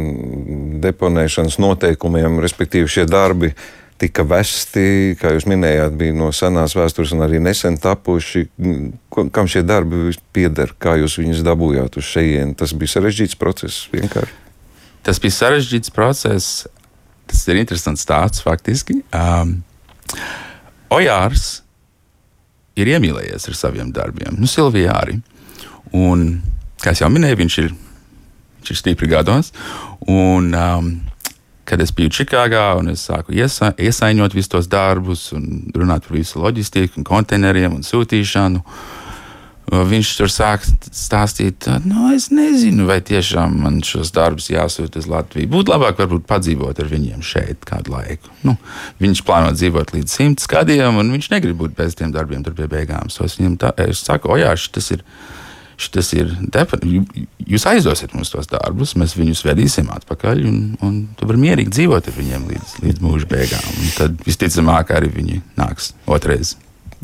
deponēšanas 0.81 1.59
noteikumiem, 1.59 2.39
respektīvi 2.39 2.87
šie 2.87 3.05
darbi 3.05 3.53
tika 3.99 4.23
vesti, 4.23 5.15
kā 5.19 5.33
jūs 5.35 5.45
minējāt, 5.49 5.95
bija 5.99 6.13
no 6.13 6.31
senās 6.31 6.75
vēstures 6.75 7.11
un 7.13 7.21
arī 7.25 7.39
nesen 7.43 7.77
tapuši. 7.77 8.47
Kam 9.31 9.47
šie 9.47 9.61
darbi 9.61 10.13
pieder, 10.33 10.73
kā 10.79 10.95
jūs 11.01 11.17
viņus 11.19 11.43
dabūjāt 11.43 11.97
uz 11.97 12.03
šejienes? 12.03 12.55
Tas 12.55 12.73
bija 12.73 12.95
sarežģīts 12.95 13.35
process 13.39 13.89
vienkārši. 13.91 14.48
Tas 15.05 15.21
bija 15.21 15.35
sarežģīts 15.37 15.93
process. 15.95 16.67
Tas 17.29 17.45
ir 17.47 17.59
interesants 17.61 18.03
stāsts 18.05 18.43
faktiski. 18.45 19.01
Um, 19.13 19.59
Ojārs 20.89 21.59
ir 22.79 22.89
iemīlējies 22.95 23.49
ar 23.51 23.57
saviem 23.57 23.91
darbiem. 23.93 24.39
Nu, 24.39 24.49
Silvija 24.49 24.95
arī. 25.03 25.19
Un, 25.95 26.41
kā 26.81 26.95
jau 26.97 27.09
minēju, 27.11 27.37
viņš 27.43 27.59
ir, 27.63 27.75
viņš 28.59 28.73
ir 28.73 28.79
stipri 28.79 29.09
gados. 29.11 29.53
Un, 30.09 30.49
um, 30.57 30.91
kad 31.69 31.81
es 31.83 31.93
biju 31.93 32.09
Čikāgā 32.17 32.71
un 32.79 32.89
es 32.93 33.03
sāku 33.05 33.35
iesa, 33.37 33.73
iesaiņot 33.77 34.33
visus 34.33 34.49
tos 34.49 34.69
darbus 34.69 35.27
un 35.37 35.69
runāt 35.75 36.07
par 36.07 36.17
visu 36.17 36.41
loģistiku, 36.41 37.03
konteineriem 37.05 37.75
un 37.77 37.85
sūtīšanu. 37.85 38.63
Viņš 39.69 40.11
tur 40.17 40.31
sāk 40.33 40.63
stāstīt, 40.65 41.67
nu, 41.85 42.07
es 42.15 42.29
nezinu, 42.33 42.87
vai 42.89 42.97
tiešām 43.05 43.59
man 43.65 43.81
šos 43.85 44.09
darbus 44.15 44.47
jāsūta 44.49 44.97
uz 45.01 45.09
Latviju. 45.09 45.49
Būtu 45.51 45.73
labāk, 45.75 45.99
varbūt 46.01 46.25
padzīvot 46.29 46.81
ar 46.81 46.89
viņiem 46.89 47.21
šeit 47.25 47.67
kādu 47.69 47.93
laiku. 47.93 48.33
Nu, 48.47 48.55
viņš 49.03 49.21
plāno 49.27 49.51
dzīvot 49.53 49.93
līdz 49.93 50.15
simts 50.15 50.49
gadiem, 50.49 50.97
un 50.97 51.13
viņš 51.13 51.29
negrib 51.35 51.59
būt 51.61 51.75
bez 51.77 51.93
tiem 51.99 52.15
darbiem 52.15 52.41
tur 52.45 52.57
pie 52.57 52.65
beigām. 52.71 53.11
So 53.13 53.27
es 53.27 53.37
viņam 53.37 53.59
tā, 53.61 53.73
es 53.85 54.01
saku, 54.01 54.33
o 54.33 54.39
jā, 54.41 54.55
tas 54.73 54.89
ir 54.95 55.05
tas 55.87 56.09
ir 56.11 56.33
jūs 57.47 57.65
aizdosiet 57.69 58.11
mums 58.11 58.33
tos 58.33 58.49
darbus, 58.51 58.97
mēs 58.99 59.15
viņus 59.15 59.45
vedīsim 59.47 59.87
atpakaļ, 59.95 60.41
un, 60.49 60.57
un 60.83 60.97
tu 61.15 61.29
vari 61.29 61.39
mierīgi 61.45 61.71
dzīvot 61.77 62.09
ar 62.09 62.17
viņiem 62.17 62.49
līdz, 62.51 62.73
līdz 62.83 63.05
mūža 63.05 63.29
beigām. 63.31 63.69
Un 63.77 63.93
tad 63.95 64.25
visticamāk 64.27 64.91
arī 64.97 65.13
viņi 65.13 65.39
nāks 65.59 65.93
otrreiz. 66.09 66.57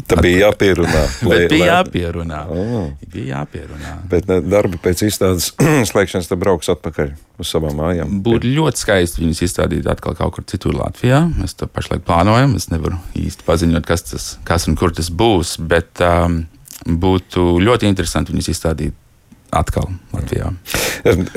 Tā 0.03 0.17
bija 0.19 0.49
jāpierunā. 0.49 1.03
Lai, 1.29 1.37
bija 1.51 1.67
jāpierunā. 1.77 2.39
Oh. 2.51 2.89
Bija 3.13 3.39
jāpierunā. 3.39 3.93
Bet 4.11 4.27
ne, 4.27 4.41
darbi 4.43 4.79
pēc 4.83 5.05
izstādes 5.07 5.53
slēgšanas 5.89 6.27
tad 6.31 6.41
brauks 6.41 6.71
atpakaļ 6.73 7.13
uz 7.39 7.51
savām 7.51 7.79
mājām. 7.79 8.17
Būtu 8.25 8.51
ļoti 8.57 8.83
skaisti 8.83 9.23
viņus 9.23 9.45
izstādīt 9.47 9.87
atkal 9.91 10.17
kaut 10.19 10.35
kur 10.35 10.47
citur 10.51 10.75
Latvijā. 10.75 11.23
Mēs 11.39 11.55
to 11.55 11.69
pašlaik 11.71 12.03
plānojam. 12.07 12.57
Es 12.59 12.67
nevaru 12.73 12.99
īsti 13.15 13.47
paziņot, 13.47 13.87
kas, 13.87 14.05
tas, 14.11 14.27
kas 14.47 14.67
un 14.67 14.75
kur 14.79 14.91
tas 14.95 15.07
būs. 15.07 15.55
Bet, 15.63 16.03
um, 16.03 16.43
būtu 16.85 17.55
ļoti 17.63 17.87
interesanti 17.89 18.35
viņus 18.35 18.51
izstādīt 18.51 18.99
atkal 19.55 19.89
Latvijā. 20.13 20.51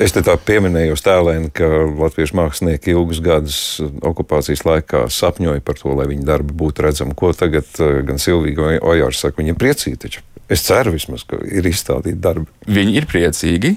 Es 0.01 0.15
te 0.15 0.23
tā 0.25 0.35
pieminēju 0.41 0.97
tēlēni, 1.05 1.51
ka 1.55 1.67
latviešu 1.87 2.37
mākslinieki 2.39 2.93
ilgus 2.95 3.21
gadus 3.23 3.59
okupācijas 4.05 4.65
laikā 4.67 5.05
sapņoja 5.13 5.63
par 5.65 5.79
to, 5.79 5.93
lai 5.97 6.07
viņu 6.11 6.25
darbi 6.27 6.55
būtu 6.57 6.85
redzami. 6.87 7.15
Ko 7.17 7.31
tagad 7.37 7.69
eh, 7.79 8.01
gan 8.07 8.21
Silvija 8.21 8.79
Ojārs 8.79 9.21
saka, 9.23 9.41
viņiem 9.41 9.59
priecīgi 9.59 10.01
taču. 10.05 10.25
Es 10.49 10.65
ceru 10.65 10.95
vismaz, 10.95 11.23
ka 11.29 11.37
ir 11.45 11.67
izstādīti 11.69 12.17
darbi. 12.21 12.49
Viņi 12.65 12.95
ir 12.97 13.05
priecīgi. 13.09 13.75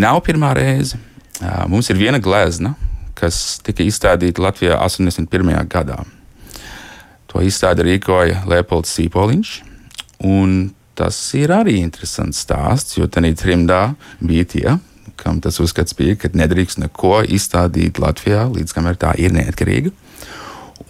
Nav 0.00 0.22
pirmā 0.24 0.54
reize. 0.56 0.96
Mums 1.68 1.88
ir 1.92 1.98
viena 2.00 2.20
glezna, 2.22 2.74
kas 3.18 3.60
tika 3.64 3.84
izstādīta 3.84 4.42
Latvijā 4.44 4.78
81. 4.80 5.52
gadā. 5.68 5.98
To 7.30 7.42
izstādi 7.44 7.86
rīkoja 7.86 8.44
Leopolds 8.48 8.92
Sīpoliņš. 8.96 9.52
Un 10.26 10.70
tas 10.98 11.16
ir 11.38 11.52
arī 11.54 11.78
interesants 11.80 12.42
stāsts, 12.44 12.96
jo 12.98 13.08
tajā 13.08 13.32
trimdā 13.38 13.82
bija 14.20 14.44
tie, 14.44 14.76
kam 15.20 15.40
tas 15.44 15.60
uzskats 15.60 15.96
bija, 15.96 16.16
ka 16.16 16.30
nedrīkst 16.32 16.80
neko 16.80 17.20
izstādīt 17.28 18.00
Latvijā, 18.00 18.46
līdz 18.50 18.76
kamēr 18.76 18.98
tā 19.00 19.14
ir 19.20 19.34
neatkarīga. 19.36 19.92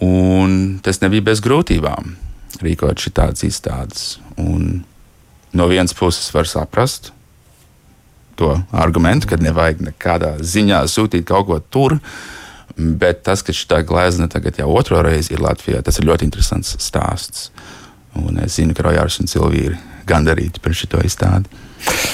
Un 0.01 0.79
tas 0.83 1.01
nebija 1.03 1.27
bez 1.31 1.41
grūtībām 1.43 2.15
rīkot 2.63 3.01
šādas 3.01 3.43
izstādes. 3.45 4.05
Un 4.39 4.83
no 5.53 5.67
vienas 5.67 5.93
puses 5.97 6.31
var 6.33 6.49
saprast 6.49 7.11
to 8.39 8.55
argumentu, 8.71 9.29
ka 9.29 9.37
nevajag 9.37 9.83
nekādā 9.91 10.37
ziņā 10.39 10.81
sūtīt 10.89 11.27
kaut 11.29 11.49
ko 11.49 11.59
tur. 11.59 11.99
Bet 12.77 13.25
tas, 13.27 13.43
ka 13.43 13.53
šī 13.53 13.83
glezna 13.85 14.29
tagad 14.31 14.57
jau 14.57 14.71
otro 14.73 15.01
reizi 15.03 15.35
ir 15.35 15.43
Latvijā, 15.43 15.83
tas 15.83 15.99
ir 15.99 16.07
ļoti 16.07 16.25
interesants 16.29 16.77
stāsts. 16.79 17.49
Un 18.17 18.39
es 18.43 18.55
zinu, 18.57 18.73
ka 18.75 18.87
Rojārs 18.87 19.19
un 19.21 19.29
Silvija 19.29 19.75
gandarīti 20.11 20.63
par 20.63 20.77
šo 20.77 21.03
izstādi. 21.07 21.61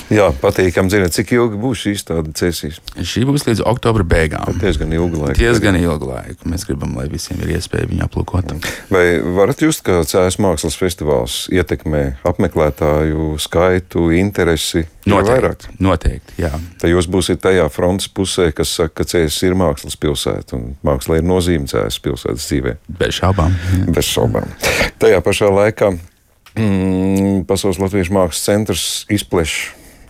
Jā, 0.07 0.29
patīkami 0.39 0.91
zināt, 0.91 1.11
cik 1.15 1.33
ilgi 1.35 1.57
būs 1.59 1.81
šī 1.83 1.93
izstāde 1.97 2.31
cēsīs. 2.37 2.77
Šī 3.03 3.25
būs 3.27 3.43
līdz 3.49 3.63
oktobra 3.67 4.05
beigām. 4.07 4.45
Tā 4.47 4.55
diezgan 4.61 4.93
ilgu 4.95 5.19
laiku. 5.19 5.39
Diezgan 5.41 5.75
ilgu 5.79 6.07
laiku. 6.07 6.47
Mēs 6.47 6.63
gribam, 6.67 6.93
lai 6.95 7.09
visiem 7.11 7.41
ir 7.43 7.57
iespēja 7.57 7.89
viņu 7.91 8.05
aplūkot. 8.05 8.53
Vai 8.93 9.03
varat 9.35 9.65
just, 9.65 9.83
ka 9.87 9.99
CS 10.07 10.39
mākslas 10.43 10.79
festivāls 10.79 11.37
ietekmē 11.51 12.05
apmeklētāju 12.27 13.33
skaitu, 13.43 14.07
interesi? 14.15 14.85
Noteikti, 15.07 15.75
noteikti, 15.83 16.39
jā. 16.41 16.51
Tad 16.79 16.91
jūs 16.91 17.07
būsiet 17.11 17.39
tajā 17.43 17.67
frontes 17.71 18.09
pusē, 18.11 18.49
kas 18.55 18.73
saka, 18.79 19.01
ka 19.01 19.07
CS 19.07 19.43
ir 19.47 19.55
mākslas 19.59 19.99
pilsēta 19.99 20.57
un 20.57 20.73
māksla 20.87 21.19
ir 21.19 21.27
nozīme 21.27 21.67
CS 21.71 21.99
pilsētas 22.03 22.47
dzīvē. 22.47 22.77
Bez 22.99 23.19
šaubām. 23.21 23.55
Jā. 23.55 23.87
Bez 23.95 24.11
šaubām. 24.11 24.51
Tajā 24.99 25.23
pašā 25.23 25.51
laikā 25.51 25.95
mm, 26.57 27.43
Pasaules 27.49 27.79
Latvijas 27.81 28.11
Mākslas 28.13 28.45
centrs 28.47 28.87
izpleš 29.13 29.57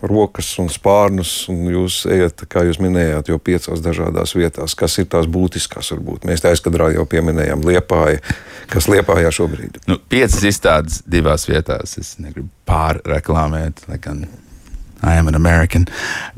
rokas 0.02 0.50
un 0.62 0.68
spārnus, 0.70 1.32
un 1.50 1.66
jūs 1.72 2.02
ejat, 2.10 2.44
kā 2.50 2.62
jūs 2.66 2.78
minējāt, 2.82 3.30
jau 3.32 3.38
piecās 3.42 3.82
dažādās 3.82 4.34
vietās. 4.38 4.76
Kas 4.78 4.94
ir 5.02 5.08
tās 5.10 5.26
būtiskās, 5.30 5.90
varbūt? 5.94 6.26
Mēs 6.28 6.44
tā 6.44 6.52
aizkadrā 6.54 6.92
jau 6.94 7.06
pieminējām 7.10 7.64
Liepāju, 7.66 8.20
kas 8.70 8.88
Liepājā 8.90 9.32
šobrīd. 9.34 9.80
Nu, 9.90 9.98
piecas 10.10 10.44
izstādes 10.46 11.00
divās 11.06 11.48
vietās. 11.50 11.96
Es 11.98 12.14
negribu 12.22 12.50
pārreklamēt, 12.68 13.88
lai 13.90 13.98
gan 14.02 14.28
I 15.02 15.14
am 15.18 15.28
an 15.30 15.38
American. 15.38 15.86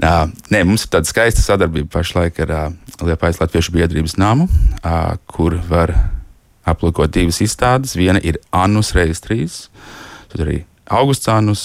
Uh, 0.03 0.29
nē, 0.53 0.65
mums 0.69 0.85
ir 0.85 0.93
tāda 0.93 1.09
skaista 1.09 1.45
sadarbība 1.45 1.89
pašlaik 1.95 2.43
ar 2.45 2.51
uh, 2.53 2.65
Liepājas 3.01 3.41
Latviešu 3.41 3.73
biedrības 3.73 4.19
namu, 4.21 4.51
uh, 4.83 5.17
kur 5.31 5.57
var 5.69 5.95
aplūkot 6.69 7.13
divas 7.15 7.41
izstādes. 7.41 7.97
Viena 7.97 8.21
ir 8.21 8.41
Annus 8.53 8.93
Reis 8.97 9.25
3, 9.25 9.49
tad 10.33 10.47
arī 10.47 10.63
Augusts 10.91 11.31
Annus, 11.31 11.65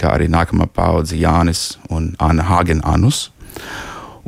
kā 0.00 0.14
arī 0.16 0.26
nākamā 0.30 0.66
paudze 0.74 1.18
Jānis 1.18 1.76
un 1.90 2.14
Anna 2.22 2.46
Hagen 2.48 2.82
Annus, 2.84 3.28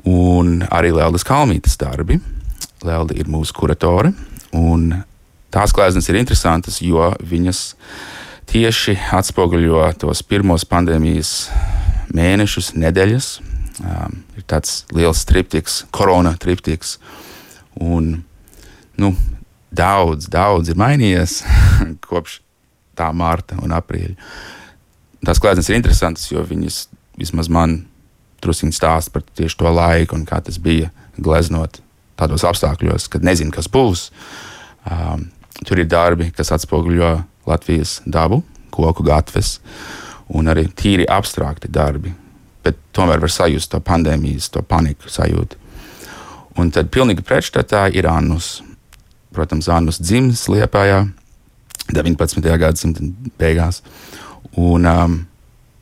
un 0.06 0.62
arī 0.70 0.92
Leldas 0.94 1.26
Kalmītas 1.26 1.78
darbi. 1.80 2.20
Lelda 2.86 3.16
ir 3.16 3.26
mūsu 3.30 3.54
kuratore, 3.56 4.12
tās 5.56 5.72
gleznas 5.72 6.08
ir 6.10 6.18
interesantas, 6.20 6.80
jo 6.84 7.10
viņas 7.24 7.62
tieši 8.50 8.96
atspoguļo 9.16 9.82
tos 10.02 10.22
pirmos 10.26 10.66
pandēmijas 10.68 11.48
mēnešus, 12.14 12.74
nedēļas. 12.76 13.30
Um, 13.76 14.20
ir 14.38 14.44
tāds 14.48 14.84
liels 14.96 15.24
triptiks, 15.28 15.82
korona 15.92 16.32
triptiks. 16.40 16.96
Un, 17.76 18.22
nu, 19.00 19.12
daudz, 19.76 20.30
daudz 20.32 20.72
ir 20.72 20.80
mainījies 20.80 21.42
kopš 22.08 22.40
tā 22.96 23.08
mārta 23.16 23.58
un 23.62 23.74
aprīļa. 23.76 24.14
Tās 25.26 25.40
klātienes 25.42 25.70
ir 25.70 25.78
interesantas, 25.78 26.28
jo 26.30 26.42
viņas 26.46 26.86
vismaz 27.18 27.50
man 27.52 27.78
druskuļi 28.44 28.76
stāsta 28.76 29.14
par 29.14 29.24
tieši 29.38 29.58
to 29.58 29.72
laiku 29.72 30.18
un 30.18 30.26
kā 30.28 30.42
tas 30.44 30.58
bija 30.62 30.90
gleznot 31.16 31.80
tādos 32.16 32.44
apstākļos, 32.48 33.08
kad 33.12 33.24
nezinu, 33.24 33.52
kas 33.52 33.68
būs. 33.72 34.10
Um, 34.86 35.28
tur 35.66 35.80
ir 35.80 35.88
darbi, 35.90 36.30
kas 36.36 36.52
atspoguļo 36.54 37.16
Latvijas 37.48 37.98
dabu, 38.06 38.42
koku 38.74 39.04
gatves, 39.06 39.58
un 40.28 40.52
arī 40.52 40.66
tīri 40.76 41.08
abstrakti 41.08 41.70
darbi. 41.72 42.12
Bet 42.66 42.78
tomēr 42.96 43.22
var 43.22 43.32
sajust 43.32 43.72
to 43.72 43.80
pandēmijas, 43.84 44.50
to 44.52 44.62
paniku 44.66 45.10
sajūtu. 45.10 45.58
Un 46.56 46.72
tad 46.72 46.88
pilnīgi 46.92 47.24
pretstatā 47.24 47.84
ir 47.92 48.08
Annus 48.10 48.56
protams, 49.36 49.68
Zānus 49.68 50.00
dzimis 50.00 50.46
Liepājā 50.50 51.04
19. 51.92 52.42
gadsimta 52.60 53.04
beigās. 53.40 53.82
Un, 54.56 54.86
um, 54.86 55.16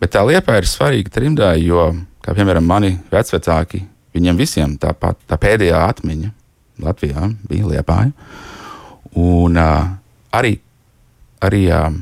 bet 0.02 0.14
tā 0.14 0.24
Liepa 0.26 0.58
ir 0.58 0.68
svarīga 0.68 1.12
trimdā, 1.14 1.54
jo, 1.60 1.90
kā 2.24 2.34
piemēram, 2.36 2.66
mani 2.66 2.94
vecvecāki, 3.12 3.84
viņiem 4.14 4.40
visiem 4.40 4.78
tā, 4.80 4.94
pat, 4.98 5.18
tā 5.28 5.38
pēdējā 5.40 5.84
atmiņa 5.90 6.32
Latvijā 6.84 7.28
bija 7.48 7.70
Liepāja. 7.70 8.10
Un 9.20 9.60
uh, 9.60 9.94
arī, 10.34 10.56
arī 11.44 11.62
uh, 11.70 11.92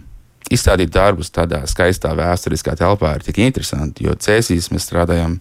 izstādīt 0.53 0.93
darbus 0.93 1.33
tādā 1.33 1.63
skaistā 1.69 2.15
vēsturiskā 2.17 2.75
telpā 2.81 3.17
ir 3.17 3.27
tik 3.27 3.41
interesanti, 3.45 4.07
jo 4.09 4.17
cēsīs 4.17 4.71
mēs 4.73 4.89
strādājam 4.89 5.39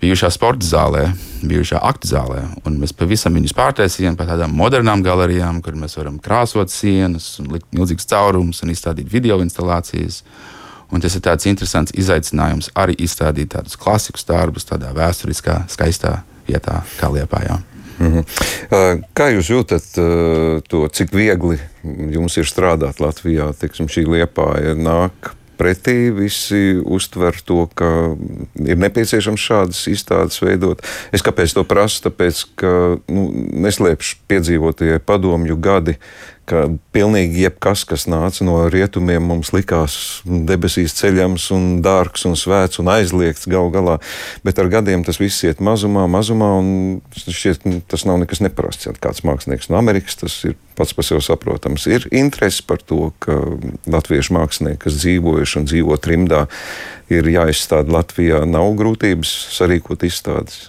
bijušā 0.00 0.30
sporta 0.34 0.66
zālē, 0.66 1.06
bijušā 1.46 1.80
aktu 1.82 2.10
zālē. 2.10 2.42
Mēs 2.66 2.94
pavisam 2.96 3.36
viņus 3.38 3.54
pārtaisījām 3.56 4.16
par 4.18 4.28
tādām 4.30 4.54
modernām 4.56 5.04
galerijām, 5.06 5.62
kur 5.64 5.78
mēs 5.78 5.96
varam 5.98 6.18
krāsot 6.22 6.72
sienas, 6.72 7.36
likt 7.40 7.68
milzīgus 7.76 8.08
caurumus 8.10 8.62
un 8.64 8.74
izstādīt 8.74 9.10
video 9.12 9.40
instalācijas. 9.44 10.22
Un 10.92 11.02
tas 11.02 11.16
ir 11.18 11.24
tāds 11.24 11.48
interesants 11.50 11.94
izaicinājums 11.98 12.70
arī 12.78 12.94
izstādīt 13.02 13.50
tādus 13.56 13.78
klasiskus 13.80 14.26
darbus 14.28 14.68
tādā 14.68 14.92
vēsturiskā, 14.94 15.64
skaistā 15.72 16.20
vietā, 16.46 16.82
kā 17.00 17.10
Lietpājā. 17.10 17.58
Mm 17.98 18.12
-hmm. 18.12 19.02
Kā 19.14 19.30
jūs 19.32 19.50
jūtat 19.50 19.82
to, 20.68 20.88
cik 20.88 21.12
viegli 21.12 21.58
jums 22.12 22.36
ir 22.36 22.44
strādāt 22.44 23.00
Latvijā? 23.00 23.52
Teiksim, 23.58 23.86
šī 23.88 24.04
liepā 24.04 24.74
nāk 24.76 25.35
pretī, 25.58 26.10
visi 26.14 26.78
uztver 26.84 27.38
to, 27.46 27.66
ka 27.78 27.88
ir 28.60 28.80
nepieciešams 28.80 29.48
šādas 29.48 29.82
izstādes 29.92 30.40
veidot. 30.42 30.84
Es 31.16 31.24
kāpēc 31.26 31.56
to 31.56 31.66
prasu? 31.68 32.04
Tāpēc, 32.06 32.44
ka 32.60 32.72
nu, 33.08 33.28
neslēpšu 33.66 34.22
piedzīvotie 34.30 35.00
padomju 35.06 35.58
gadi, 35.60 35.96
ka 36.46 36.66
pilnīgi 36.94 37.42
jebkas, 37.44 37.84
kas 37.88 38.06
nāca 38.10 38.44
no 38.46 38.58
rietumiem, 38.72 39.24
mums 39.26 39.52
likās 39.54 39.96
debesīs 40.24 40.94
ceļams 40.98 41.48
un 41.56 41.66
dārgs 41.84 42.26
un 42.28 42.36
svēts 42.38 42.80
un 42.82 42.90
aizliegts 42.92 43.48
gal 43.50 43.72
galā. 43.74 43.98
Bet 44.46 44.60
ar 44.62 44.70
gadiem 44.72 45.04
tas 45.06 45.20
viss 45.22 45.44
iet 45.46 45.62
mazumā, 45.64 46.06
mazumā, 46.10 46.52
un 46.60 46.70
šķiet, 47.16 47.66
tas 47.90 48.06
nav 48.08 48.22
nekas 48.22 48.42
neparasts. 48.44 48.88
Ja 48.88 48.94
kāds 48.94 49.24
mākslinieks 49.26 49.70
no 49.72 49.80
Amerikas, 49.80 50.18
tas 50.22 50.38
ir 50.46 50.54
pats 50.78 50.94
par 50.94 51.08
sevi 51.08 51.24
saprotams. 51.24 51.88
Ir 51.90 52.06
interesi 52.14 52.62
par 52.66 52.82
to, 52.84 53.10
ka 53.22 53.40
latviešu 53.90 54.36
mākslinieki, 54.36 54.84
kas 54.86 55.00
dzīvojuši 55.02 55.60
un 55.60 55.68
dzīvo 55.70 55.98
trimdā, 56.02 56.46
ir 57.12 57.28
jāizstāda 57.30 57.98
Latvijā. 57.98 58.44
Nav 58.48 58.72
grūtības 58.78 59.34
sarīkot 59.56 60.06
izstādes. 60.06 60.66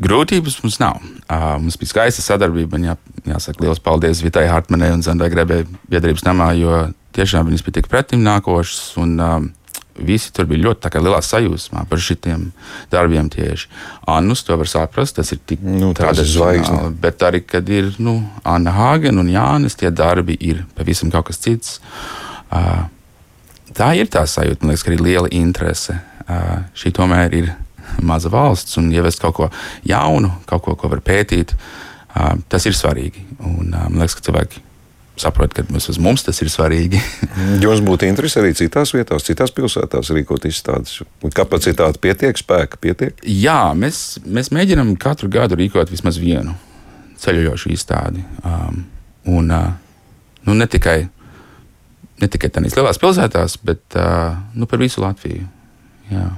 Grūtības 0.00 0.56
mums 0.64 0.78
nav. 0.80 1.00
Uh, 1.28 1.58
mums 1.60 1.76
bija 1.76 1.90
skaista 1.90 2.22
sadarbība. 2.24 2.78
Jā, 2.80 2.94
jāsaka, 3.28 3.64
liels 3.64 3.82
paldies 3.82 4.22
Vitai 4.24 4.46
Hartmanai 4.50 4.92
un 4.94 5.04
Zandai 5.06 5.30
Grebē 5.32 5.62
biedrības 5.90 6.24
namā, 6.26 6.52
jo 6.58 6.82
tiešām 7.16 7.48
viņas 7.48 7.64
bija 7.66 7.80
tik 7.80 7.90
pretim 7.92 8.22
nākošas. 8.26 8.84
Un, 9.02 9.16
uh, 9.20 9.40
Visi 10.00 10.30
tur 10.32 10.46
bija 10.48 10.62
ļoti 10.64 10.90
lielā 11.02 11.18
sajūsmā 11.20 11.82
par 11.90 12.00
šiem 12.00 12.46
darbiem 12.92 13.26
tieši. 13.28 13.68
Annus 14.08 14.44
to 14.46 14.56
var 14.56 14.68
saprast, 14.70 15.18
tas 15.18 15.32
ir 15.34 15.40
tik 15.44 15.60
nu, 15.60 15.90
tradicionāli. 15.96 16.94
Bet 17.02 17.20
arī, 17.26 17.42
kad 17.44 17.68
ir 17.68 17.90
nu, 17.98 18.16
Anna 18.44 18.72
Hāgen 18.72 19.20
un 19.20 19.28
Jānis, 19.28 19.76
tie 19.76 19.90
darbi 19.90 20.38
ir 20.40 20.62
pavisam 20.78 21.12
kaut 21.12 21.28
kas 21.28 21.42
cits. 21.42 21.80
Uh, 22.48 22.86
tā 23.76 23.92
ir 23.98 24.08
tā 24.08 24.24
sajūta, 24.24 24.62
man 24.62 24.72
liekas, 24.72 24.86
ka 24.86 24.94
ir 24.94 25.04
liela 25.04 25.32
interese. 25.36 25.98
Uh, 26.24 26.62
šī 26.78 26.94
tomēr 26.96 27.36
ir 27.36 27.52
maza 28.00 28.30
valsts 28.32 28.78
un 28.80 28.90
ievest 28.94 29.20
kaut 29.20 29.36
ko 29.36 29.50
jaunu, 29.86 30.32
kaut 30.48 30.64
ko, 30.64 30.76
ko 30.78 30.90
var 30.92 31.02
pētīt, 31.04 31.56
tas 32.50 32.66
ir 32.66 32.76
svarīgi. 32.76 33.22
Un, 33.38 33.70
man 33.72 34.00
liekas, 34.00 34.18
ka 34.18 34.26
cilvēki 34.30 34.64
saprot, 35.20 35.52
ka 35.54 35.64
mums, 35.68 35.88
mums 36.00 36.24
tas 36.24 36.40
ir 36.42 36.50
svarīgi. 36.52 37.00
Jums 37.64 37.82
būtu 37.84 38.08
interesi 38.08 38.40
arī 38.40 38.54
citās 38.56 38.94
vietās, 38.96 39.26
citās 39.26 39.52
pilsētās 39.54 40.12
rīkot 40.16 40.46
izstādes. 40.48 41.00
Kapacitāte 41.36 42.00
pietiek, 42.02 42.40
spēka 42.40 42.80
pietiek? 42.80 43.20
Jā, 43.26 43.72
mēs, 43.76 44.20
mēs 44.24 44.52
mēģinām 44.54 44.94
katru 45.00 45.30
gadu 45.32 45.58
rīkot 45.60 45.92
vismaz 45.92 46.20
vienu 46.20 46.56
ceļojošu 47.20 47.72
izstādi. 47.74 48.24
Um, 48.46 48.84
un, 49.28 49.50
uh, 49.52 49.72
nu, 50.48 50.56
ne 50.56 50.68
tikai, 50.70 51.02
ne 52.22 52.28
tikai 52.32 52.52
tādās 52.54 52.78
lielās 52.78 53.00
pilsētās, 53.02 53.58
bet 53.66 53.98
uh, 54.00 54.38
nu, 54.56 54.68
par 54.70 54.80
visu 54.80 55.04
Latviju. 55.04 55.44
Jā. 56.10 56.30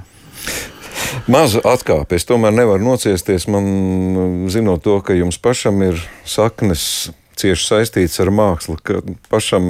Maza 1.27 1.61
atkāpe. 1.63 2.17
Es 2.17 2.27
tomēr 2.27 2.53
nevaru 2.55 2.83
nociesties. 2.83 3.47
Man, 3.51 4.47
zinot 4.51 4.83
to, 4.85 4.99
ka 5.05 5.15
jums 5.15 5.39
pašam 5.41 5.81
ir 5.85 5.99
saknes 6.27 7.11
cieši 7.39 7.65
saistīts 7.65 8.19
ar 8.21 8.31
mākslu, 8.33 8.77
ka 8.85 8.99
pašam 9.31 9.65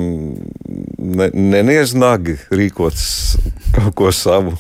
ne, 1.00 1.30
neniedz 1.32 1.94
nagi 1.96 2.36
rīkot 2.52 2.98
kaut 3.78 3.96
ko 3.98 4.12
savu, 4.16 4.56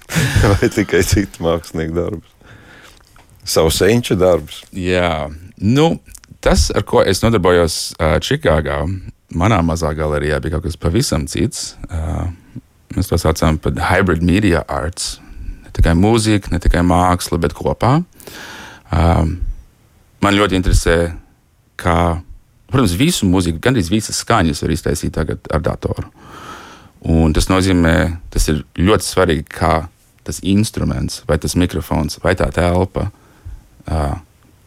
vai 0.52 0.68
tikai 0.68 1.02
citu 1.06 1.46
mākslinieku 1.46 1.96
darbus. 1.96 2.28
Savu 3.48 3.72
senču 3.74 4.14
darbus. 4.18 4.60
Jā, 4.76 5.30
nu, 5.58 5.96
tas, 6.44 6.68
ar 6.74 6.84
ko 6.86 7.02
es 7.06 7.24
nodarbojos 7.24 7.80
uh, 7.96 8.18
Čikāgā, 8.22 8.82
manā 9.34 9.58
mazā 9.66 9.94
galerijā, 9.98 10.38
bija 10.42 10.58
kaut 10.58 10.68
kas 10.68 10.78
pavisam 10.78 11.26
cits. 11.30 11.72
Uh, 11.88 12.28
mēs 12.94 13.10
to 13.10 13.18
saucam 13.18 13.58
par 13.62 13.74
hybrid 13.88 14.22
media 14.22 14.62
arts 14.70 15.16
tikai 15.76 15.94
mūzika, 15.98 16.52
ne 16.52 16.60
tikai 16.62 16.82
māksla, 16.86 17.38
bet 17.42 17.54
kopā. 17.56 17.98
Um, 18.92 19.36
man 20.22 20.36
ļoti 20.36 20.58
interesē, 20.58 20.96
kā, 21.80 21.96
protams, 22.70 22.96
visu 22.98 23.28
mūziku, 23.28 23.60
gandrīz 23.62 23.90
visas 23.92 24.20
skaņas 24.24 24.62
var 24.64 24.74
iztaisīt 24.74 25.14
tagad 25.16 25.48
ar 25.52 25.64
datoru. 25.64 26.10
Un 27.12 27.32
tas 27.34 27.48
nozīmē, 27.50 27.96
tas 28.30 28.46
ir 28.52 28.62
ļoti 28.78 29.08
svarīgi, 29.08 29.48
kā 29.50 29.74
tas 30.22 30.38
instruments, 30.46 31.22
vai 31.26 31.40
tas 31.42 31.56
mikrofons, 31.58 32.20
vai 32.22 32.36
tā 32.38 32.46
telpa, 32.54 33.08
uh, 33.88 34.14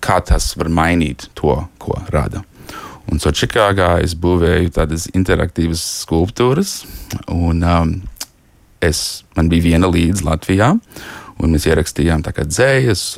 kā 0.03 0.19
tas 0.25 0.51
var 0.59 0.69
mainīt 0.69 1.29
to, 1.37 1.55
ko 1.79 2.01
rada. 2.11 2.43
Un 3.11 3.21
so 3.21 3.29
Čikāgā 3.29 3.99
es 4.03 4.15
būvēju 4.17 4.73
tādas 4.75 5.05
interaktīvas 5.13 5.83
skulptūras, 6.01 6.79
un 7.29 7.61
um, 7.61 7.93
es, 8.87 9.23
man 9.37 9.49
bija 9.51 9.71
viena 9.71 9.89
līdz 9.91 10.25
Latvijā. 10.25 10.73
Un 11.35 11.51
mēs 11.51 11.65
ierakstījām 11.67 12.21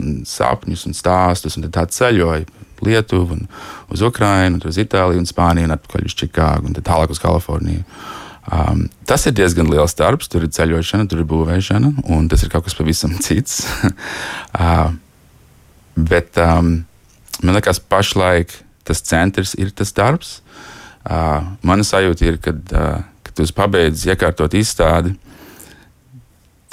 un 0.01 0.13
sapņus 0.25 0.87
un 0.89 0.95
stāstus. 0.97 1.57
Un 1.57 1.69
tad 1.69 1.93
ceļoja 1.93 2.45
Lietuvu, 2.81 3.33
un 3.33 3.47
uz 3.93 4.01
Ukrajinu, 4.05 4.59
uz 4.65 4.77
Itāliju, 4.77 5.21
un 5.21 5.29
Spāniju, 5.29 5.65
un 5.65 5.75
atpakaļ 5.75 6.05
uz 6.05 6.15
Čikāgu, 6.17 6.69
un 6.69 6.77
tālāk 6.77 7.13
uz 7.13 7.21
Kaliforniju. 7.21 7.83
Um, 8.47 8.85
tas 9.05 9.25
ir 9.27 9.35
diezgan 9.35 9.67
liels 9.67 9.95
darbs. 9.97 10.29
Tur 10.31 10.45
ir 10.45 10.53
ceļošana, 10.55 11.07
tur 11.09 11.23
ir 11.23 11.27
būvēšana, 11.27 11.91
un 12.15 12.29
tas 12.31 12.45
ir 12.45 12.51
kaut 12.53 12.67
kas 12.67 12.77
pavisam 12.77 13.15
cits. 13.25 13.65
uh, 14.61 14.93
bet 15.97 16.37
um, 16.41 16.79
man 17.43 17.57
liekas, 17.57 17.81
pašlaik 17.81 18.53
tas 18.87 19.03
centrs 19.03 19.55
ir 19.59 19.73
tas 19.75 19.91
darbs. 19.95 20.37
Uh, 21.07 21.43
mana 21.63 21.85
sajūta 21.87 22.27
ir, 22.27 22.39
kad, 22.43 22.59
uh, 22.75 23.03
kad 23.23 23.35
tu 23.35 23.47
pabeidz 23.55 24.05
iekārtot 24.07 24.55
izstādi, 24.59 25.13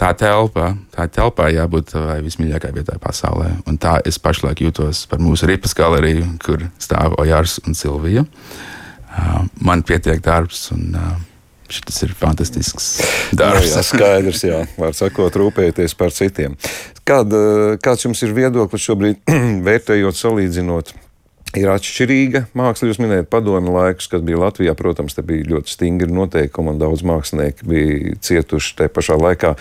tā 0.00 0.10
telpa, 0.18 0.72
tā 0.94 1.06
telpā 1.10 1.48
jābūt 1.54 1.92
tavai 1.94 2.18
vismīļākajai 2.24 2.76
vietai 2.78 2.96
pasaulē. 3.02 3.50
Un 3.70 3.78
tā 3.80 3.98
es 4.06 4.18
pašlaik 4.22 4.64
jūtos 4.64 5.04
par 5.10 5.22
mūsu 5.22 5.48
ripas 5.50 5.76
galeriju, 5.76 6.26
kur 6.44 6.66
stāv 6.82 7.16
Ojārs 7.22 7.60
un 7.66 7.78
Silvija. 7.78 8.26
Uh, 9.14 9.44
man 9.62 9.84
pietiek 9.86 10.22
darbs. 10.24 10.68
Un, 10.74 10.90
uh, 10.98 11.14
Šis 11.74 12.02
ir 12.04 12.10
fantastisks 12.12 12.86
darbs. 13.32 13.70
jā, 13.72 13.80
skaidrs, 13.82 14.42
jā, 14.44 14.58
var 14.76 14.92
sakot, 14.94 15.32
rūpēties 15.32 15.94
par 15.96 16.12
citiem. 16.12 16.58
Kāda, 17.08 17.38
kāds 17.82 18.04
jums 18.04 18.20
ir 18.22 18.34
viedoklis 18.36 18.84
šobrīd, 18.84 19.22
vērtējot, 19.66 20.18
salīdzinot 20.18 20.92
ir 21.58 21.70
atšķirīga 21.70 22.44
māksla. 22.56 22.88
Jūs 22.90 23.00
minējāt 23.02 23.28
padomu 23.32 23.74
laikus, 23.74 24.08
kad 24.10 24.24
bija 24.26 24.40
Latvijā. 24.42 24.74
Protams, 24.78 25.16
te 25.16 25.24
bija 25.26 25.46
ļoti 25.52 25.74
stingri 25.74 26.10
noteikumi 26.12 26.74
un 26.74 26.80
daudz 26.80 27.04
mākslinieki 27.06 27.68
bija 27.68 28.14
cietuši. 28.24 28.74
Te 28.78 28.88
pašā 28.92 29.16
laikā, 29.20 29.54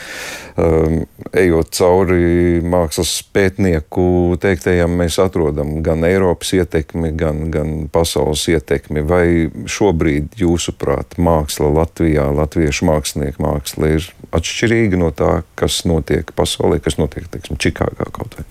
um, 0.61 1.03
ejot 1.39 1.73
cauri 1.77 2.61
mākslas 2.65 3.15
pētnieku 3.35 4.05
teiktajam, 4.43 4.97
mēs 4.99 5.19
atrodam 5.23 5.75
gan 5.85 6.05
Eiropas 6.07 6.53
ietekmi, 6.57 7.13
gan, 7.19 7.45
gan 7.53 7.75
pasaules 7.93 8.47
ietekmi. 8.51 9.05
Vai 9.09 9.25
šobrīd, 9.69 10.33
jūsuprāt, 10.41 11.17
māksla 11.21 11.71
Latvijā, 11.73 12.29
latviešu 12.33 12.89
mākslinieku 12.89 13.43
māksla 13.43 13.93
ir 13.97 14.09
atšķirīga 14.33 14.99
no 14.99 15.13
tā, 15.15 15.35
kas 15.59 15.83
notiek 15.89 16.33
pasaulē, 16.37 16.81
kas 16.83 16.97
notiek, 17.01 17.29
teiksim, 17.31 17.59
Čikāgā 17.61 18.09
kaut 18.13 18.39
vai? 18.39 18.47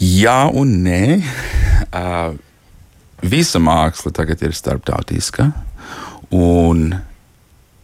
Jā 0.00 0.46
un 0.56 0.78
nē. 0.80 1.20
Uh, 1.92 2.32
visa 3.20 3.60
māksla 3.60 4.14
tagad 4.16 4.40
ir 4.46 4.54
starptautiska. 4.56 5.50
Un 6.32 6.94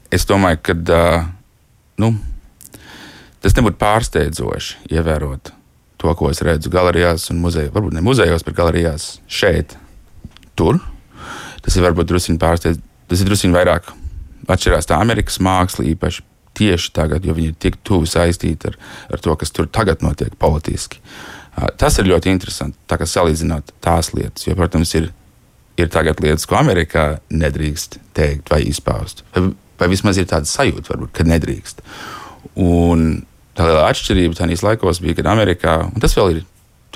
es 0.08 0.24
domāju, 0.24 0.62
ka 0.64 0.76
uh, 0.96 1.26
nu, 2.00 2.14
tas 3.44 3.58
nebūtu 3.58 3.76
pārsteidzoši 3.82 4.88
ievērot 4.96 5.52
to, 6.00 6.14
ko 6.16 6.32
es 6.32 6.40
redzu 6.40 6.72
galerijās 6.72 7.28
un 7.34 7.42
muzejos. 7.44 7.74
Varbūt 7.76 7.98
ne 7.98 8.04
muzejos, 8.06 8.46
bet 8.48 8.56
galerijās 8.56 9.18
šeit, 9.28 9.76
tur. 10.56 10.80
Tas 11.60 11.76
ir 11.76 11.84
varbūt 11.84 12.08
druskuļi 12.14 12.40
pārsteidzoši. 12.40 12.84
Tas 13.12 13.20
ir 13.20 13.28
druskuļi 13.28 13.58
vairāk 13.60 13.92
atšķirās 14.48 14.88
tā 14.88 15.04
Amerikas 15.04 15.36
māksla 15.44 15.84
īpaši 15.92 16.24
tieši 16.56 16.92
tagad, 16.96 17.28
jo 17.28 17.36
viņi 17.36 17.52
ir 17.52 17.60
tik 17.60 17.76
tuvu 17.84 18.08
saistīti 18.08 18.70
ar, 18.70 18.80
ar 19.12 19.20
to, 19.20 19.36
kas 19.36 19.52
tur 19.52 19.68
tagad 19.68 20.00
notiek 20.00 20.32
politiski. 20.40 21.02
Uh, 21.04 21.35
Tas 21.56 21.96
ir 22.00 22.10
ļoti 22.10 22.32
interesanti. 22.32 22.76
Tā 22.88 22.98
kā 23.00 23.06
salīdzināt 23.08 23.72
tās 23.84 24.12
lietas, 24.12 24.44
jo, 24.44 24.56
protams, 24.58 24.92
ir, 24.98 25.08
ir 25.80 25.88
tagad 25.92 26.20
lietas, 26.20 26.44
ko 26.48 26.58
Amerikā 26.58 27.06
nedrīkst 27.32 27.96
teikt 28.16 28.52
vai 28.52 28.60
izpaust. 28.68 29.24
Vai, 29.34 29.48
vai 29.80 29.88
vismaz 29.92 30.20
ir 30.20 30.28
tāda 30.28 30.48
sajūta, 30.50 30.92
varbūt, 30.92 31.14
ka 31.16 31.24
nedrīkst. 31.28 31.80
Un 32.60 33.08
tā 33.56 33.68
liela 33.68 33.88
atšķirība 33.88 34.36
tajos 34.36 34.64
laikos 34.66 35.00
bija, 35.04 35.16
kad 35.18 35.32
Amerikā, 35.32 35.78
un 35.88 36.04
tas 36.04 36.16
vēl 36.16 36.36
ir 36.36 36.44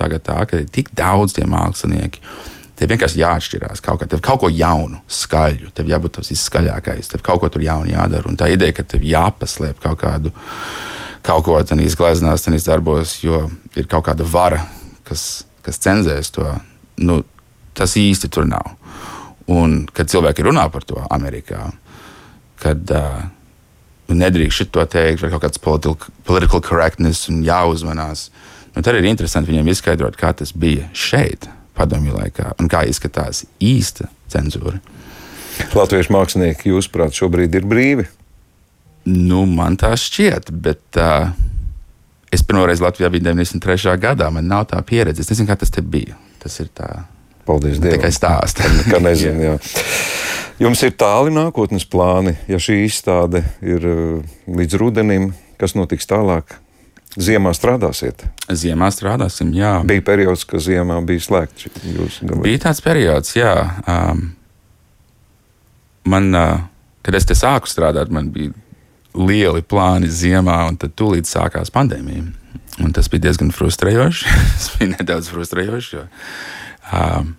tagad 0.00 0.24
tā, 0.28 0.38
ka 0.48 0.60
ir 0.60 0.68
tik 0.72 0.92
daudz 0.96 1.36
tie 1.36 1.46
mākslinieki. 1.48 2.20
Tev 2.80 2.88
vienkārši 2.94 3.20
jāatšķirās 3.20 3.82
kaut 3.84 4.00
kā, 4.00 4.08
tev 4.08 4.22
kaut 4.24 4.40
ko 4.40 4.48
jaunu, 4.52 5.02
skaļu, 5.12 5.72
tev 5.76 5.88
jābūt 5.88 6.16
tas 6.16 6.30
izskaļākais, 6.32 7.10
tev 7.12 7.24
kaut 7.24 7.42
ko 7.42 7.50
tur 7.52 7.64
jaunu 7.64 7.92
jādara. 7.92 8.28
Un 8.28 8.38
tā 8.40 8.48
ideja, 8.52 8.78
ka 8.78 8.86
tev 8.88 9.04
jāpaslēp 9.04 9.82
kaut 9.84 10.00
kādu 10.00 10.32
kaut 11.26 11.46
ko 11.46 11.58
tādā 11.62 11.84
izgleznās, 11.84 12.46
tādā 12.46 12.60
darbos, 12.66 13.18
jo 13.24 13.46
ir 13.76 13.88
kaut 13.90 14.06
kāda 14.08 14.26
vara, 14.26 14.64
kas, 15.08 15.44
kas 15.66 15.80
cenzēs 15.82 16.32
to. 16.34 16.46
Nu, 17.00 17.22
tas 17.76 17.96
īsti 17.96 18.30
tur 18.32 18.48
nav. 18.48 18.74
Un, 19.50 19.84
kad 19.92 20.10
cilvēki 20.10 20.44
runā 20.46 20.66
par 20.70 20.84
to 20.86 21.00
Amerikā, 21.10 21.70
kad 22.60 22.92
uh, 22.94 23.22
nedrīkst 24.10 24.70
to 24.74 24.84
teikt, 24.90 25.22
vai 25.22 25.30
kaut 25.32 25.44
kāds 25.46 25.62
political, 25.62 25.96
political 26.28 26.62
correctness 26.64 27.30
un 27.32 27.42
jāuzmanās, 27.46 28.28
nu, 28.74 28.82
tad 28.82 28.98
ir 28.98 29.08
interesanti 29.10 29.52
viņiem 29.52 29.72
izskaidrot, 29.72 30.18
kā 30.20 30.32
tas 30.36 30.52
bija 30.52 30.90
šeit, 30.94 31.48
padomju 31.78 32.16
laikā, 32.18 32.54
un 32.60 32.70
kā 32.70 32.84
izskatās 32.88 33.44
īsta 33.58 34.10
cenzūru. 34.30 34.78
Latviešu 35.76 36.14
mākslinieki, 36.14 36.70
jūsuprāt, 36.72 37.16
šobrīd 37.16 37.56
ir 37.58 37.66
brīvi? 37.68 38.06
Nu, 39.10 39.44
man 39.48 39.78
tā 39.80 39.90
šķiet, 39.98 40.52
bet 40.62 40.98
uh, 41.00 41.32
es 42.30 42.44
pirmoreiz 42.46 42.82
Latvijā 42.84 43.10
biju 43.10 43.26
93. 43.30 43.96
gadā. 44.00 44.30
Man 44.30 44.46
nav 44.50 44.68
tā 44.70 44.80
pieredze. 44.86 45.24
Es 45.24 45.32
nezinu, 45.32 45.50
kā 45.50 45.58
tas 45.58 45.74
bija. 45.82 46.18
Tas 46.42 46.60
ir 46.62 46.70
tā. 46.74 46.90
Paldies 47.48 47.80
Dievam. 47.80 47.98
Tikai 47.98 48.12
stāsts. 48.14 48.62
Kā 48.86 49.00
nezinu, 49.08 49.46
jā. 49.48 49.56
Jums 50.60 50.82
ir 50.84 50.92
tāli 51.00 51.32
nākotnes 51.32 51.86
plāni, 51.88 52.34
ja 52.50 52.58
šī 52.60 52.82
izstāde 52.84 53.40
ir 53.64 53.86
līdz 54.44 54.76
rudenim, 54.80 55.30
kas 55.60 55.72
notiks 55.72 56.08
tālāk? 56.08 56.58
Ziemā 57.18 57.50
strādāsiet? 57.56 58.22
Ziemā 58.46 58.90
strādāsim, 58.94 59.54
jā. 59.56 59.78
Bija 59.88 60.04
periods, 60.06 60.44
kad 60.46 60.62
ziemā 60.62 61.00
bija 61.08 61.24
slēgts. 61.24 61.70
Bija 62.44 62.60
tāds 62.68 62.84
periods, 62.84 63.32
jā. 63.34 63.54
Um, 63.88 64.28
man, 66.12 66.28
uh, 66.36 66.60
kad 67.02 67.16
es 67.18 67.26
te 67.26 67.34
sāku 67.34 67.72
strādāt, 67.72 68.12
man 68.14 68.28
bija 68.34 68.52
lieli 69.14 69.62
plāni 69.66 70.10
ziemā, 70.12 70.62
un 70.70 70.78
tad 70.80 70.94
tūlīt 70.98 71.28
sākās 71.28 71.72
pandēmija. 71.74 72.28
Un 72.80 72.94
tas 72.96 73.10
bija 73.12 73.28
diezgan 73.28 73.50
frustrējoši. 73.54 74.26
tas 74.54 74.70
bija 74.78 74.94
nedaudz 74.94 75.30
frustrējoši, 75.32 75.96
jo 75.96 76.06
um, 76.96 77.34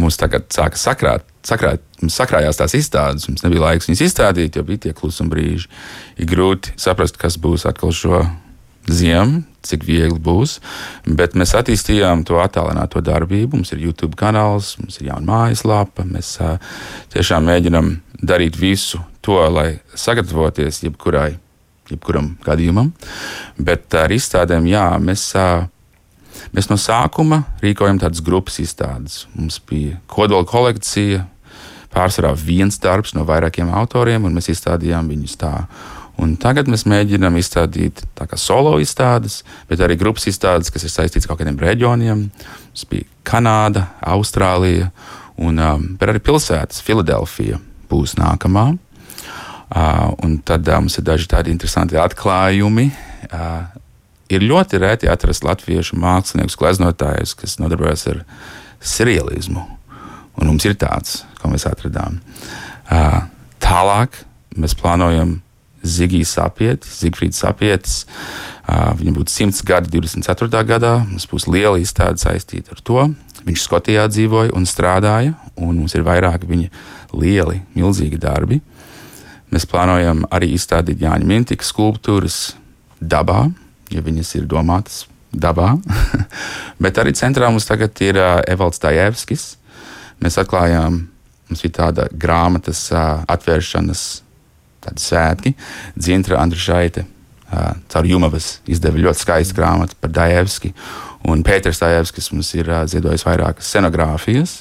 mums 0.00 0.18
tagad 0.18 0.48
sāka 0.54 0.80
sakrāt, 0.80 1.26
sakrāt, 1.46 1.84
sakrājās 2.10 2.58
tās 2.60 2.76
izstādes. 2.76 3.28
Mums 3.30 3.44
nebija 3.44 3.68
laiks 3.68 3.90
viņas 3.90 4.06
izstādīt, 4.08 4.56
jo 4.56 4.64
bija 4.66 4.86
tie 4.86 4.94
klusuma 4.96 5.34
brīži. 5.34 5.70
Ir 6.18 6.30
grūti 6.30 6.74
saprast, 6.80 7.20
kas 7.20 7.38
būs 7.40 7.68
atkal 7.70 7.94
šo 7.94 8.24
ziemu, 8.90 9.44
cik 9.64 9.86
viegli 9.86 10.20
būs. 10.20 10.58
Bet 11.06 11.36
mēs 11.38 11.54
attīstījām 11.56 12.26
to 12.28 12.40
attālināto 12.42 13.00
darbību. 13.04 13.60
Mums 13.60 13.72
ir 13.72 13.84
YouTube 13.86 14.18
kanāls, 14.20 14.74
mums 14.80 15.00
ir 15.00 15.12
jauna 15.12 15.28
mājaslapa. 15.30 16.04
Mēs 16.08 16.36
uh, 16.42 16.56
tiešām 17.14 17.46
mēģinām 17.48 17.94
darīt 18.24 18.58
visu 18.60 19.00
to, 19.24 19.38
lai 19.50 19.78
sagatavoties 19.98 20.82
jebkurai, 20.84 21.34
jebkuram 21.90 22.34
gadījumam. 22.44 22.92
Bet 23.58 23.94
ar 23.98 24.12
izstādēm, 24.14 24.68
jā, 24.72 24.88
mēs. 25.02 25.32
Mēs 26.54 26.66
no 26.66 26.76
sākuma 26.78 27.44
rīkojam 27.62 27.96
tādas 28.02 28.20
grupas 28.22 28.58
izstādes. 28.62 29.24
Mums 29.34 29.56
bija 29.70 29.96
kodola 30.10 30.44
kolekcija, 30.46 31.22
pārsvarā 31.94 32.32
viens 32.38 32.78
darbs 32.82 33.14
no 33.14 33.24
vairākiem 33.26 33.70
autoriem, 33.74 34.26
un 34.26 34.34
mēs 34.36 34.50
izstādījām 34.52 35.08
viņus 35.10 35.38
tā. 35.40 35.52
Un 36.20 36.36
tagad 36.38 36.68
mēs 36.70 36.84
mēģinām 36.90 37.38
izstādīt 37.40 38.04
solo 38.38 38.76
izstādes, 38.82 39.40
bet 39.70 39.82
arī 39.82 39.96
grupas 39.98 40.28
izstādes, 40.30 40.70
kas 40.74 40.86
ir 40.86 40.92
saistītas 40.92 41.26
ar 41.26 41.32
kaut 41.32 41.42
kādiem 41.42 41.58
reģioniem. 41.58 42.28
Mums 42.28 42.86
bija 42.90 43.08
Kanāda, 43.26 43.88
Austrālija, 44.14 44.92
un, 45.38 45.58
um, 45.58 45.88
bet 45.98 46.12
arī 46.12 46.22
pilsētas, 46.22 46.82
Filadelfija 46.86 47.58
būs 47.90 48.14
nākamā. 48.20 48.72
Uh, 49.74 50.12
un 50.22 50.36
tad 50.38 50.68
uh, 50.70 50.78
mums 50.78 50.94
ir 51.00 51.06
daži 51.06 51.26
tādi 51.26 51.50
interesanti 51.50 51.98
atklājumi. 51.98 52.92
Uh, 53.26 53.64
ir 54.30 54.44
ļoti 54.46 54.78
reti 54.78 55.10
atrast 55.10 55.42
latviešu 55.42 55.98
māksliniekus, 55.98 56.54
gleznotājus, 56.60 57.34
kas 57.38 57.58
nodarbojas 57.58 58.06
ar 58.12 58.20
seriālismu. 58.78 59.64
Un 60.38 60.50
mums 60.50 60.66
ir 60.66 60.76
tāds, 60.78 61.22
ko 61.40 61.50
mēs 61.50 61.66
atradām. 61.70 62.16
Tālāk 63.62 64.16
mēs 64.58 64.74
plānojam 64.78 65.36
Zigijas 65.84 66.32
sapietis, 66.34 66.96
Zigfrīds 67.02 67.38
sapietis. 67.38 68.00
Viņam 68.66 69.18
būtu 69.18 69.30
100 69.30 69.62
gadi 69.68 69.92
24. 69.94 70.64
gadā. 70.66 70.94
Mums 71.06 71.28
būs 71.30 71.46
liela 71.46 71.78
izstāde 71.78 72.18
saistīta 72.22 72.74
ar 72.74 72.82
to. 72.82 73.06
Viņš 73.44 73.66
Skotijā 73.66 74.08
dzīvoja 74.08 74.54
un 74.56 74.66
strādāja, 74.66 75.36
un 75.54 75.76
mums 75.76 75.94
ir 75.94 76.06
vairāki 76.06 76.48
viņa 76.48 76.70
lieli, 77.14 77.60
milzīgi 77.76 78.18
darbi. 78.18 78.62
Mēs 79.54 79.68
plānojam 79.70 80.24
arī 80.34 80.48
izstādīt 80.56 81.02
Jāņa 81.04 81.26
Mintika 81.28 81.62
skulptūras 81.62 82.56
dabā, 82.98 83.44
ja 83.94 84.00
viņas 84.02 84.32
ir 84.40 84.48
domātas 84.50 85.04
dabā. 85.30 85.76
Bet 86.82 86.98
arī 86.98 87.12
centrā 87.14 87.46
mums 87.52 87.68
tagad 87.68 88.00
ir 88.02 88.18
uh, 88.18 88.40
Evalds 88.50 88.82
Tajevskis. 88.82 89.44
Mēs 90.24 90.40
atklājām, 90.42 90.96
mums 91.46 91.62
bija 91.62 91.76
tāda 91.76 92.06
grāmatas 92.10 92.80
uh, 92.90 93.22
atvēršanas 93.30 94.02
tādi 94.82 95.04
svētki. 95.04 95.52
Dzintra 95.94 96.40
Andrišaite 96.42 97.04
uh, 97.04 97.76
caur 97.94 98.08
Jumavas 98.10 98.56
izdeva 98.66 98.98
ļoti 99.04 99.22
skaistu 99.22 99.58
grāmatu 99.60 99.94
par 100.00 100.10
Dajevski. 100.16 100.72
Un 101.30 101.44
Pēters 101.46 101.78
Dajevskis 101.84 102.32
mums 102.34 102.50
ir 102.58 102.72
uh, 102.72 102.82
ziedojis 102.90 103.22
vairākas 103.28 103.70
scenogrāfijas. 103.70 104.56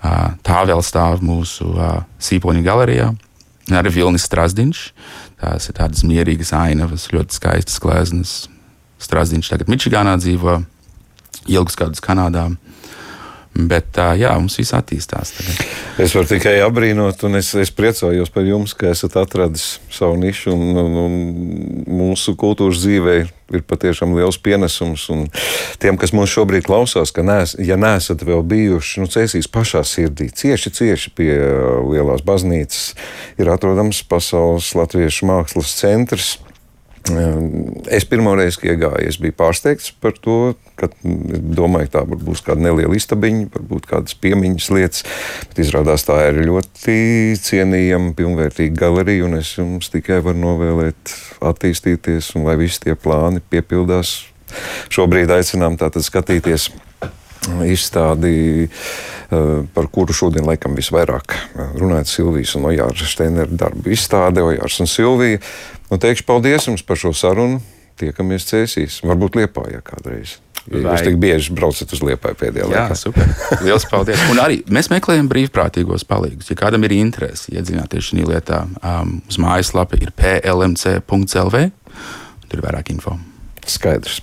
Uh, 0.00 0.32
tā 0.40 0.64
vēl 0.72 0.80
stāv 0.80 1.20
mūsu 1.20 1.68
uh, 1.76 2.00
Sīpoņa 2.16 2.64
galerijā 2.64 3.10
arī 3.70 3.92
Vilnis 3.94 4.26
Strasdiņš. 4.26 4.80
Tās 5.42 5.68
ir 5.68 5.76
tādas 5.78 6.02
mierīgas 6.06 6.52
ainavas, 6.56 7.10
ļoti 7.14 7.38
skaistas 7.38 7.78
gleznas. 7.82 8.34
Strasdiņš 9.02 9.50
tagad 9.52 9.70
Mičigānā 9.70 10.16
dzīvo, 10.18 10.60
ilgus 11.50 11.78
gadus 11.78 12.02
Kanādā. 12.02 12.48
Bet 13.52 13.98
jā, 14.16 14.30
mums 14.40 14.56
viss 14.56 14.72
attīstās. 14.72 15.34
Tagad. 15.36 15.72
Es 16.00 16.14
varu 16.16 16.28
tikai 16.30 16.54
apbrīnot, 16.64 17.20
un 17.28 17.36
es, 17.36 17.50
es 17.60 17.72
priecājos 17.74 18.32
par 18.32 18.46
jums, 18.48 18.72
ka 18.72 18.88
esat 18.88 19.18
atradis 19.20 19.76
savu 19.92 20.16
nišu. 20.20 20.54
Un, 20.56 20.78
un, 20.80 20.94
un 21.02 21.16
mūsu 22.00 22.32
kultūras 22.40 22.80
dzīvē 22.80 23.16
ir 23.52 23.64
patiešām 23.68 24.14
liels 24.16 24.38
pienesums. 24.40 25.04
Un 25.12 25.26
tiem, 25.82 25.98
kas 26.00 26.14
mūs 26.16 26.32
šobrīd 26.32 26.64
klausās, 26.64 27.12
ka 27.12 27.24
nes, 27.26 27.52
ja 27.60 27.76
neesat 27.80 28.24
vēl 28.24 28.40
bijuši, 28.48 29.02
nu, 29.04 29.10
cēsīs 29.12 29.50
pašā 29.52 29.84
sirdī, 29.84 30.30
cieši, 30.32 30.72
cieši 30.78 31.12
pie 31.18 31.34
lielās 31.92 32.24
baznīcas, 32.24 32.94
ir 33.36 33.52
atrodams 33.52 34.00
Pasaules 34.08 34.72
Latviešu 34.78 35.28
mākslas 35.28 35.76
centrs. 35.76 36.38
Es 37.90 38.04
pirmo 38.06 38.34
reizi, 38.38 38.60
kad 38.60 38.76
iegāju, 38.76 39.08
es 39.10 39.16
biju 39.18 39.34
pārsteigts 39.34 39.90
par 39.98 40.14
to, 40.22 40.54
ka 40.78 40.86
domāju, 41.02 41.88
ka 41.90 42.02
tā 42.02 42.02
būs 42.06 42.44
kāda 42.46 42.62
neliela 42.62 42.94
istabiņa, 42.94 43.48
varbūt 43.56 43.88
kādas 43.90 44.14
piemiņas 44.22 44.68
lietas. 44.76 45.06
Bet 45.50 45.64
izrādās 45.64 46.06
tā 46.06 46.20
ir 46.28 46.38
ļoti 46.46 46.96
cienījama, 47.42 48.14
pilnvērtīga 48.18 48.78
galerija, 48.84 49.26
un 49.26 49.40
es 49.40 49.50
jums 49.58 49.90
tikai 49.90 50.20
varu 50.22 50.44
novēlēt 50.44 51.16
attīstīties, 51.42 52.36
un 52.38 52.46
lai 52.46 52.56
visi 52.62 52.84
tie 52.86 52.94
plāni 52.94 53.42
piepildās. 53.50 54.20
Šobrīd 54.92 55.32
aicinām 55.32 55.80
tātad 55.80 56.06
skatīties 56.06 56.70
izstādi, 57.66 58.68
par 59.74 59.88
kuru 59.92 60.14
šodien 60.14 60.46
laikam 60.46 60.76
visvairāk 60.78 61.34
runājot 61.80 62.10
Silvijas 62.10 62.54
un 62.58 62.68
Ojāra 62.70 63.08
Steinera 63.08 63.48
darbu 63.64 63.92
izstāde 63.94 64.44
Ojārs 64.44 64.80
un 64.84 64.90
Silvija. 64.90 65.40
Nu, 65.90 65.98
teikšu 66.00 66.26
paldies 66.28 66.68
jums 66.68 66.84
par 66.86 67.00
šo 67.00 67.14
sarunu. 67.16 67.60
Tiekamies 68.00 68.46
cēsīs, 68.48 69.02
varbūt 69.04 69.36
Liepājā 69.40 69.82
kādreiz. 69.84 70.38
Ja 70.70 70.78
jūs 70.78 71.02
tik 71.02 71.16
bieži 71.18 71.52
braucat 71.56 71.90
uz 71.92 72.00
Liepāju 72.06 72.38
pēdējā 72.38 72.68
Jā, 72.70 72.84
laikā. 72.86 72.96
super. 72.98 73.26
Lielas 73.66 73.86
paldies. 73.90 74.22
Un 74.30 74.38
arī 74.38 74.60
mēs 74.70 74.92
meklējam 74.92 75.26
brīvprātīgos 75.30 76.06
palīgus. 76.06 76.52
Ja 76.52 76.56
kādam 76.60 76.86
ir 76.86 76.94
interese 77.00 77.50
iedzināties 77.50 78.12
šajā 78.12 78.28
lietā, 78.30 78.62
um, 78.78 79.16
uz 79.26 79.40
mājaslapa 79.42 79.98
ir 79.98 80.14
plmc.lv. 80.14 81.64
Tur 82.46 82.60
ir 82.60 82.64
vairāk 82.64 82.94
info. 82.94 83.16
Skaidrs. 83.66 84.20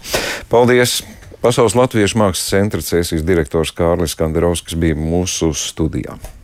Paldies! 0.51 1.01
Pasaules 1.39 1.71
Latviešu 1.71 2.19
mākslas 2.19 2.49
centra 2.51 2.83
cēsīs 2.83 3.23
direktors 3.23 3.71
Kārlis 3.71 4.17
Kanderovskis 4.19 4.75
bija 4.75 4.97
mūsu 4.99 5.53
studijā. 5.55 6.17